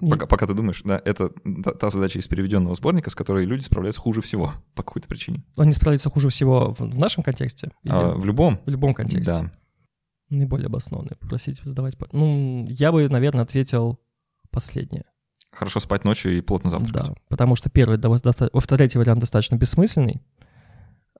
[0.00, 1.30] пока, пока ты думаешь, да, это
[1.78, 5.44] та, задача из переведенного сборника, с которой люди справляются хуже всего по какой-то причине.
[5.56, 7.70] Они справляются хуже всего в, нашем контексте?
[7.88, 8.60] А, в любом.
[8.64, 9.24] В любом контексте.
[9.24, 9.52] Да.
[10.30, 11.16] Наиболее обоснованные.
[11.16, 11.96] Попросить задавать.
[12.12, 13.98] Ну, я бы, наверное, ответил
[14.50, 15.04] последнее.
[15.50, 17.08] Хорошо спать ночью и плотно завтракать.
[17.08, 20.20] Да, потому что первый, третий вариант достаточно бессмысленный.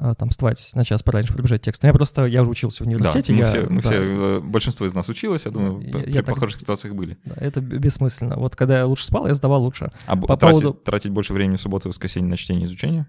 [0.01, 1.83] А, там вставать на час пораньше пробежать текст.
[1.83, 3.33] Я просто, я уже учился в университете.
[3.33, 3.89] Да, мы я, все, мы да.
[3.89, 7.19] все, э, большинство из нас училось, я думаю, я, при я похожих так, ситуациях были.
[7.25, 8.37] Да, это бессмысленно.
[8.37, 9.91] Вот когда я лучше спал, я сдавал лучше.
[10.07, 10.73] А По тратить, поводу...
[10.75, 13.07] тратить больше времени в субботу и воскресенье на чтение и изучение?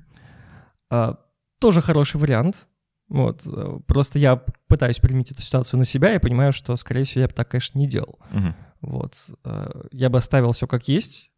[0.89, 1.19] А,
[1.59, 2.67] тоже хороший вариант.
[3.07, 3.43] Вот.
[3.45, 7.27] Э, просто я пытаюсь применить эту ситуацию на себя и понимаю, что, скорее всего, я
[7.27, 8.17] бы так, конечно, не делал.
[8.31, 8.53] Угу.
[8.81, 9.13] Вот.
[9.45, 11.28] Э, я бы оставил все как есть,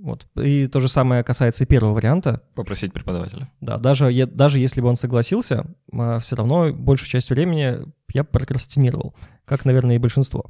[0.00, 0.26] вот.
[0.36, 2.42] И то же самое касается и первого варианта.
[2.54, 3.50] Попросить преподавателя.
[3.60, 7.78] Да, даже, даже если бы он согласился, а, все равно большую часть времени
[8.12, 10.46] я прокрастинировал, как, наверное, и большинство.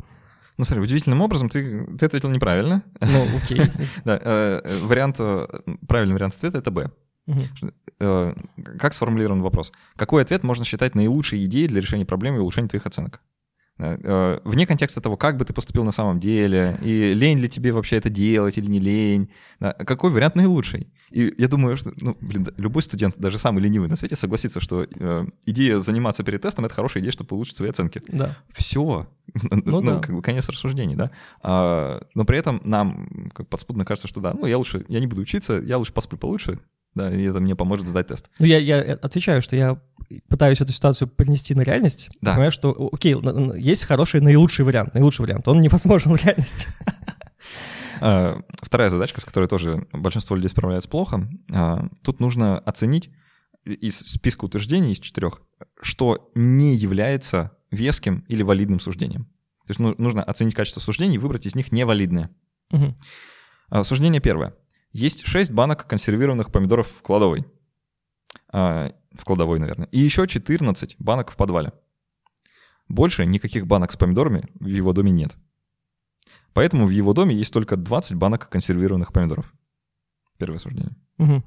[0.58, 2.82] Ну, смотри, удивительным образом ты, ты ответил неправильно.
[3.00, 3.60] Ну, окей.
[4.04, 5.46] Да, э, вариант, э,
[5.86, 6.90] правильный вариант ответа— это «Б».
[7.98, 8.34] Э,
[8.78, 9.72] как сформулирован вопрос?
[9.96, 13.20] Какой ответ можно считать наилучшей идеей для решения проблемы и улучшения твоих оценок?
[13.78, 17.72] Э, вне контекста того, как бы ты поступил на самом деле, и лень ли тебе
[17.72, 20.88] вообще это делать или не лень, да, какой вариант наилучший.
[21.10, 24.84] И я думаю, что, ну, блин, любой студент, даже самый ленивый на свете, согласится, что
[24.84, 28.02] э, идея заниматься перед тестом— это хорошая идея, чтобы улучшить свои оценки.
[28.08, 28.36] Да.
[28.54, 29.06] Все.
[29.66, 29.98] Ну, ну да.
[29.98, 31.10] как бы конец рассуждений, да.
[31.42, 35.06] А, но при этом нам как подспудно кажется, что да, ну, я лучше, я не
[35.06, 36.60] буду учиться, я лучше посплю получше,
[36.94, 38.30] да, и это мне поможет сдать тест.
[38.38, 39.80] Ну, я, я отвечаю, что я
[40.28, 42.32] пытаюсь эту ситуацию принести на реальность, да.
[42.32, 43.16] понимаю, что, окей,
[43.58, 46.66] есть хороший наилучший вариант, наилучший вариант, он невозможен в реальности.
[47.98, 53.08] А, вторая задачка, с которой тоже большинство людей справляется плохо, а, тут нужно оценить
[53.64, 55.40] из списка утверждений, из четырех,
[55.80, 59.24] что не является веским или валидным суждением.
[59.66, 62.28] То есть ну, нужно оценить качество суждений и выбрать из них невалидные.
[62.70, 63.84] Угу.
[63.84, 64.54] Суждение первое.
[64.92, 67.44] Есть 6 банок консервированных помидоров в кладовой.
[69.18, 69.88] В кладовой, наверное.
[69.92, 71.72] И еще 14 банок в подвале.
[72.88, 75.36] Больше никаких банок с помидорами в его доме нет.
[76.52, 79.52] Поэтому в его доме есть только 20 банок консервированных помидоров.
[80.38, 80.96] Первое суждение.
[81.18, 81.42] Угу.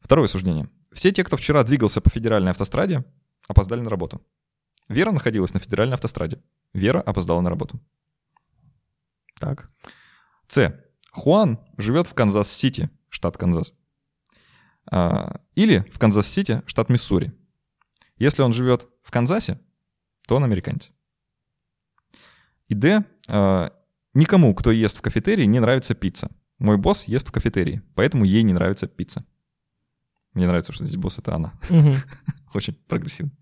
[0.00, 0.68] Второе суждение.
[0.92, 3.04] Все те, кто вчера двигался по федеральной автостраде,
[3.48, 4.22] опоздали на работу.
[4.88, 6.42] Вера находилась на федеральной автостраде.
[6.72, 7.80] Вера опоздала на работу.
[9.38, 9.70] Так.
[10.48, 10.80] С.
[11.10, 13.72] Хуан живет в Канзас-Сити, штат Канзас.
[14.90, 17.32] А, или в Канзас-Сити, штат Миссури.
[18.18, 19.60] Если он живет в Канзасе,
[20.26, 20.90] то он американец.
[22.68, 23.04] И Д.
[23.28, 23.72] А,
[24.14, 26.30] никому, кто ест в кафетерии, не нравится пицца.
[26.58, 29.24] Мой босс ест в кафетерии, поэтому ей не нравится пицца.
[30.32, 31.54] Мне нравится, что здесь босс— это она.
[32.54, 33.32] Очень прогрессивно.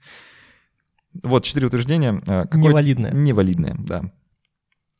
[1.22, 2.22] Вот четыре утверждения.
[2.26, 2.70] А, какое...
[2.70, 3.12] Невалидное.
[3.12, 4.12] Невалидное, да.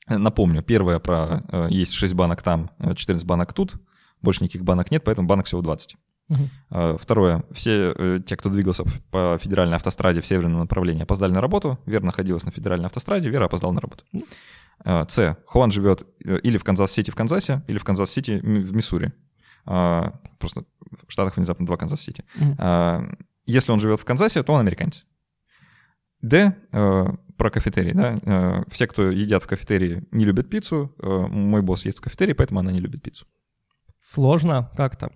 [0.08, 3.76] Напомню, первое про э, есть 6 банок там, 14 э, банок тут,
[4.20, 5.96] больше никаких банок нет, поэтому банок всего 20.
[6.32, 6.98] Угу.
[6.98, 7.44] Второе.
[7.52, 11.78] Все э, те, кто двигался по федеральной автостраде в северном направлении, опоздали на работу.
[11.86, 14.04] Вера находилась на федеральной автостраде, Вера опоздала на работу.
[14.84, 15.36] С.
[15.46, 19.12] Хуан живет или в Канзас-Сити в Канзасе, или в Канзас-Сити в Миссури.
[19.64, 20.64] Просто
[21.06, 22.24] в Штатах внезапно два Канзас-Сити.
[22.36, 23.16] Угу.
[23.46, 25.04] Если он живет в Канзасе, то он американец.
[26.20, 26.56] Д
[27.42, 31.84] про кафетерий, да, э, все, кто едят в кафетерии, не любят пиццу, э, мой босс
[31.84, 33.26] ест в кафетерии, поэтому она не любит пиццу.
[34.00, 35.10] Сложно как-то.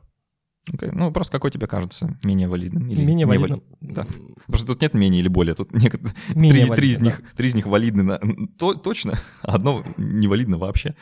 [0.73, 0.91] Okay.
[0.93, 2.89] Ну, просто какой тебе кажется менее валидным?
[2.89, 3.62] Или менее валидным.
[3.81, 3.93] Вали...
[3.95, 4.07] Да.
[4.47, 5.95] Просто тут нет менее или более, тут нет...
[6.35, 7.29] менее три, валидным, три, из них, да.
[7.37, 8.21] три из них валидны на...
[8.59, 10.97] то, точно, а одно невалидно вообще.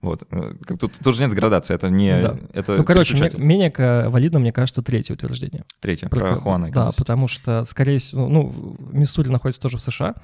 [0.00, 0.24] Вот.
[0.32, 2.20] Э, тут тоже нет градации, это не...
[2.20, 2.38] Да.
[2.52, 5.64] Это ну, короче, мне, менее валидно, мне кажется, третье утверждение.
[5.80, 6.70] Третье, про, про Хуана.
[6.70, 10.16] Да, потому что, скорее всего, ну, Миссури находится тоже в США,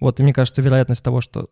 [0.00, 1.50] вот, и мне кажется, вероятность того, что...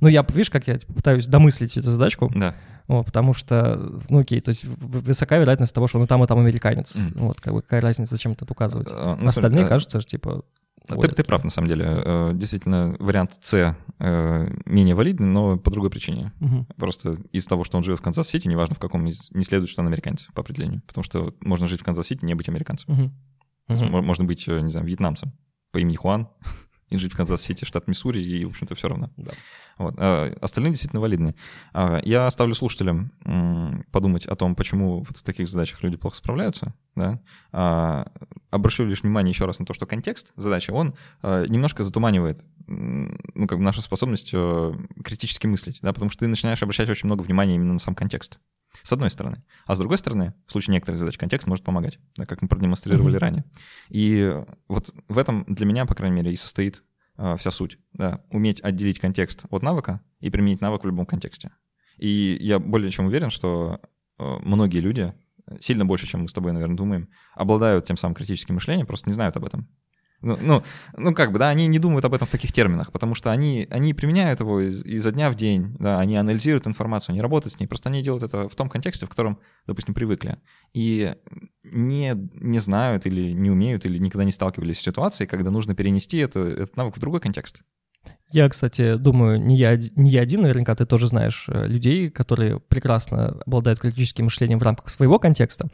[0.00, 2.30] Ну, я, видишь, как я типа, пытаюсь домыслить эту задачку.
[2.34, 2.54] Да.
[2.88, 6.26] Вот, потому что, ну окей, то есть высока вероятность того, что он и там, и
[6.26, 6.96] там американец.
[6.96, 7.12] Mm.
[7.14, 8.88] Вот, как бы какая разница, зачем это указывать.
[8.90, 10.44] А, ну, Остальные, смотри, кажется, типа...
[10.88, 11.86] Ты, ты прав, на самом деле.
[11.86, 16.32] Э, действительно, вариант С э, менее валидный, но по другой причине.
[16.40, 16.66] Угу.
[16.76, 19.86] Просто из того, что он живет в Канзас-Сити, неважно в каком, не следует, что он
[19.86, 20.82] американец по определению.
[20.88, 22.92] Потому что можно жить в Канзас-Сити, не быть американцем.
[22.92, 23.76] Угу.
[23.76, 24.02] Угу.
[24.02, 25.32] Можно быть, э, не знаю, вьетнамцем
[25.70, 26.28] по имени Хуан,
[26.92, 29.10] и жить в Канзас-Сити, штат Миссури, и, в общем-то, все равно.
[29.16, 29.32] Да.
[29.78, 29.94] Вот.
[29.98, 31.34] А остальные действительно валидные.
[31.72, 33.12] А, я оставлю слушателям
[33.90, 36.74] подумать о том, почему вот в таких задачах люди плохо справляются.
[36.94, 37.20] Да?
[37.52, 38.06] А,
[38.50, 43.58] обращу лишь внимание еще раз на то, что контекст задачи, он немножко затуманивает ну, как
[43.58, 44.72] бы нашу способность э,
[45.04, 48.38] критически мыслить, да, потому что ты начинаешь обращать очень много внимания именно на сам контекст.
[48.82, 49.44] С одной стороны.
[49.66, 53.16] А с другой стороны, в случае некоторых задач контекст может помогать, да, как мы продемонстрировали
[53.16, 53.18] mm-hmm.
[53.18, 53.44] ранее.
[53.88, 54.34] И
[54.68, 56.82] вот в этом для меня, по крайней мере, и состоит
[57.18, 57.78] э, вся суть.
[57.92, 58.24] Да?
[58.30, 61.52] Уметь отделить контекст от навыка и применить навык в любом контексте.
[61.98, 63.80] И я более чем уверен, что
[64.18, 65.14] э, многие люди,
[65.60, 69.14] сильно больше, чем мы с тобой, наверное, думаем, обладают тем самым критическим мышлением, просто не
[69.14, 69.68] знают об этом.
[70.22, 70.62] Ну, ну,
[70.96, 73.66] ну, как бы, да, они не думают об этом в таких терминах, потому что они,
[73.70, 77.60] они применяют его из, изо дня в день, да, они анализируют информацию, они работают с
[77.60, 80.38] ней, просто они делают это в том контексте, в котором, допустим, привыкли.
[80.74, 81.14] И
[81.64, 86.18] не, не знают или не умеют, или никогда не сталкивались с ситуацией, когда нужно перенести
[86.18, 87.62] это, этот навык в другой контекст.
[88.30, 92.60] Я, кстати, думаю, не я, не я один, наверняка ты тоже знаешь э, людей, которые
[92.60, 95.68] прекрасно обладают критическим мышлением в рамках своего контекста,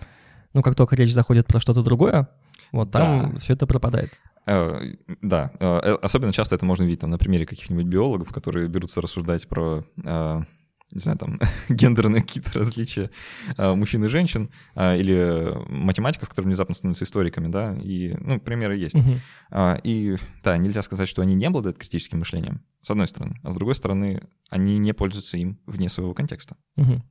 [0.55, 2.28] но как только речь заходит про что-то другое,
[2.72, 3.38] вот там да.
[3.38, 4.18] все это пропадает.
[4.49, 9.03] Э, да, э, особенно часто это можно видеть там, на примере каких-нибудь биологов, которые берутся
[9.03, 10.42] рассуждать про э,
[10.90, 11.38] не знаю, там,
[11.68, 13.11] гендерные какие-то различия
[13.59, 18.96] мужчин и женщин, или математиков, которые внезапно становятся историками, да, и, ну, примеры есть.
[18.96, 19.80] Uh-huh.
[19.84, 23.55] И, да, нельзя сказать, что они не обладают критическим мышлением, с одной стороны, а с
[23.55, 26.57] другой стороны, они не пользуются им вне своего контекста.
[26.78, 27.03] Uh-huh.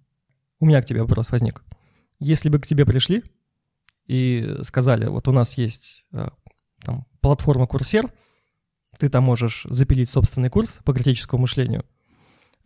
[0.60, 1.64] У меня к тебе вопрос возник.
[2.18, 3.24] Если бы к тебе пришли
[4.08, 6.04] и сказали, вот у нас есть
[6.84, 8.12] там, платформа Курсер,
[8.98, 11.86] ты там можешь запилить собственный курс по критическому мышлению.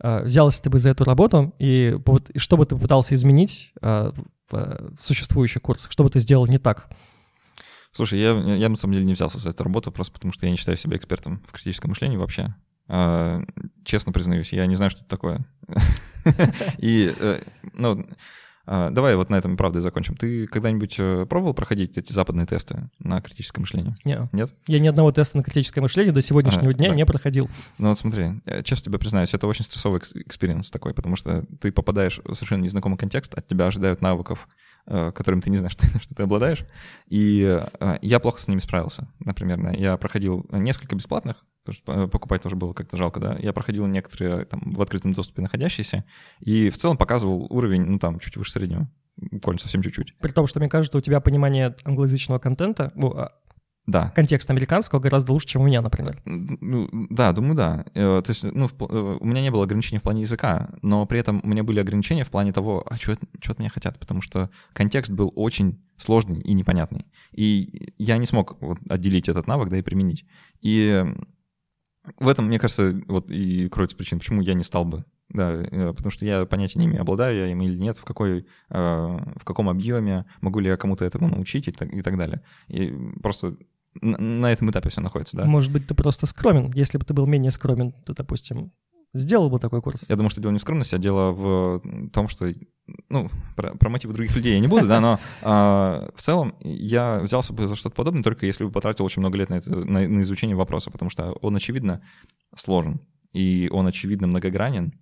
[0.00, 1.96] А, взялся ты бы за эту работу, и,
[2.32, 4.12] и что бы ты попытался изменить а,
[4.50, 5.86] в существующий курс?
[5.90, 6.88] Что бы ты сделал не так?
[7.92, 10.50] Слушай, я, я на самом деле не взялся за эту работу, просто потому что я
[10.50, 12.54] не считаю себя экспертом в критическом мышлении вообще.
[12.88, 13.42] А,
[13.84, 15.44] честно признаюсь, я не знаю, что это такое.
[16.78, 17.40] И, э,
[17.74, 18.06] ну,
[18.66, 20.16] давай вот на этом, правда, и закончим.
[20.16, 23.96] Ты когда-нибудь э, пробовал проходить эти западные тесты на критическое мышление?
[24.04, 24.32] Нет.
[24.32, 24.52] Нет?
[24.66, 26.94] Я ни одного теста на критическое мышление до сегодняшнего а, дня да.
[26.94, 27.50] не проходил.
[27.78, 32.20] Ну вот смотри, честно тебе признаюсь, это очень стрессовый experience такой, потому что ты попадаешь
[32.24, 34.48] в совершенно незнакомый контекст, от тебя ожидают навыков,
[34.86, 36.64] э, которым ты не знаешь, что ты обладаешь.
[37.08, 37.42] И
[37.80, 39.70] э, я плохо с ними справился, например.
[39.76, 43.36] Я проходил несколько бесплатных потому что покупать тоже было как-то жалко, да.
[43.40, 46.04] Я проходил некоторые там в открытом доступе находящиеся,
[46.40, 50.16] и в целом показывал уровень, ну, там, чуть выше среднего, буквально совсем чуть-чуть.
[50.18, 53.32] При том, что мне кажется, у тебя понимание англоязычного контента, а,
[53.86, 54.10] да.
[54.10, 56.20] контекст американского гораздо лучше, чем у меня, например.
[56.24, 57.84] Ну, да, думаю, да.
[57.94, 61.18] Э, то есть, ну, э, у меня не было ограничений в плане языка, но при
[61.18, 64.22] этом у меня были ограничения в плане того, а что, что от меня хотят, потому
[64.22, 67.06] что контекст был очень сложный и непонятный.
[67.32, 70.24] И я не смог вот, отделить этот навык, да, и применить.
[70.60, 71.04] И
[72.18, 75.04] в этом, мне кажется, вот и кроется причина, почему я не стал бы.
[75.28, 78.40] Да, э, потому что я понятия не имею, обладаю я им или нет, в, какой,
[78.40, 82.42] э, в каком объеме, могу ли я кому-то этому научить и так, и так далее.
[82.68, 82.92] И
[83.22, 83.56] просто
[84.00, 85.44] на этом этапе все находится, да.
[85.44, 86.70] Может быть, ты просто скромен.
[86.74, 88.72] Если бы ты был менее скромен, то, допустим,
[89.14, 90.04] сделал бы такой курс.
[90.08, 92.52] Я думаю, что дело не в скромности, а дело в том, что
[93.08, 97.20] ну, про, про мотивы других людей я не буду, да, но а, в целом я
[97.20, 100.08] взялся бы за что-то подобное, только если бы потратил очень много лет на, это, на,
[100.08, 102.02] на изучение вопроса, потому что он, очевидно,
[102.56, 103.00] сложен,
[103.32, 104.94] и он, очевидно, многогранен,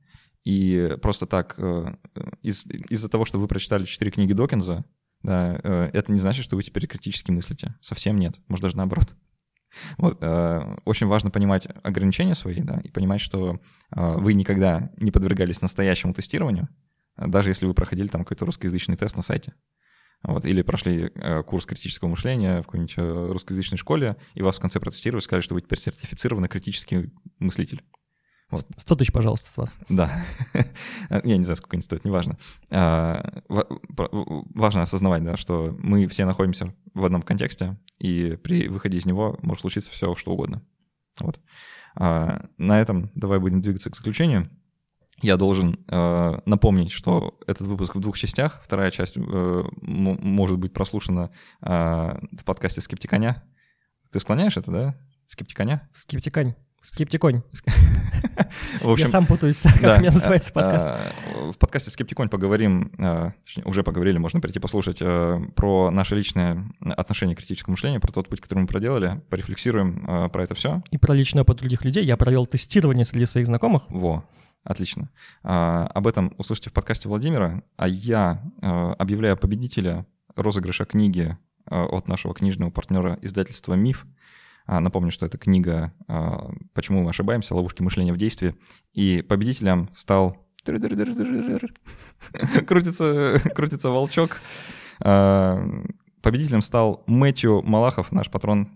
[0.44, 1.94] и просто так э,
[2.42, 4.84] из, из-за того, что вы прочитали четыре книги Докинза,
[5.22, 7.74] да, э, это не значит, что вы теперь критически мыслите.
[7.82, 8.40] Совсем нет.
[8.48, 9.14] Может, даже наоборот.
[9.98, 13.60] Вот, э, очень важно понимать ограничения свои, да, и понимать, что
[13.94, 16.68] э, вы никогда не подвергались настоящему тестированию,
[17.16, 19.54] даже если вы проходили там какой-то русскоязычный тест на сайте.
[20.22, 24.60] Вот, или прошли э, курс критического мышления в какой-нибудь э, русскоязычной школе, и вас в
[24.60, 27.82] конце протестировали, сказали, что вы теперь сертифицированный критический мыслитель.
[28.50, 28.66] Вот.
[28.76, 29.78] 100 тысяч, пожалуйста, с вас.
[29.88, 30.24] Да.
[31.24, 32.38] Я не знаю, сколько они стоят, неважно.
[32.70, 39.06] А, важно осознавать, да, что мы все находимся в одном контексте, и при выходе из
[39.06, 40.62] него может случиться все, что угодно.
[41.20, 41.38] Вот.
[41.94, 44.50] А, на этом давай будем двигаться к заключению.
[45.22, 48.62] Я должен э, напомнить, что этот выпуск в двух частях.
[48.64, 51.30] Вторая часть э, может быть прослушана
[51.60, 53.44] э, в подкасте «Скептиканя».
[54.12, 54.98] Ты склоняешь это, да?
[55.26, 55.90] «Скептиканя»?
[55.92, 56.54] «Скептикань».
[56.82, 57.42] Скептиконь.
[58.80, 60.88] В общем, Я сам путаюсь, как да, меня называется подкаст.
[61.52, 62.90] В подкасте «Скептиконь» поговорим,
[63.44, 64.98] точнее, уже поговорили, можно прийти послушать,
[65.54, 70.42] про наше личное отношение к критическому мышлению, про тот путь, который мы проделали, порефлексируем про
[70.42, 70.82] это все.
[70.90, 72.04] И про личный опыт других людей.
[72.04, 73.82] Я провел тестирование среди своих знакомых.
[73.88, 74.24] Во,
[74.64, 75.10] отлично.
[75.42, 82.70] Об этом услышите в подкасте Владимира, а я объявляю победителя розыгрыша книги от нашего книжного
[82.70, 84.19] партнера издательства «Миф», а,
[84.78, 87.56] напомню, что это книга а, «Почему мы ошибаемся.
[87.56, 88.54] Ловушки мышления в действии».
[88.92, 90.46] И победителем стал...
[92.68, 94.40] крутится, крутится волчок.
[96.20, 98.68] А, победителем стал Мэтью Малахов, наш патрон.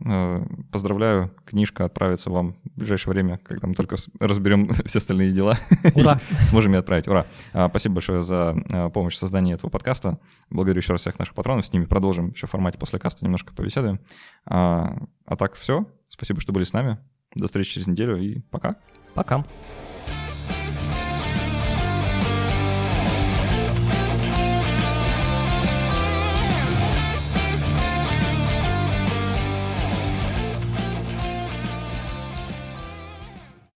[0.70, 5.59] Поздравляю, книжка отправится вам в ближайшее время, когда мы только разберем все остальные дела.
[5.95, 6.20] Ура!
[6.42, 7.09] Сможем ее отправить.
[7.09, 7.26] Ура!
[7.68, 10.18] Спасибо большое за помощь в создании этого подкаста.
[10.51, 11.66] Благодарю еще раз всех наших патронов.
[11.66, 14.01] С ними продолжим еще в формате после каста немножко побеседуем.
[14.47, 14.97] А
[15.38, 15.86] так все.
[16.09, 16.99] Спасибо, что были с нами.
[17.34, 18.76] До встречи через неделю и пока.
[19.14, 19.45] Пока.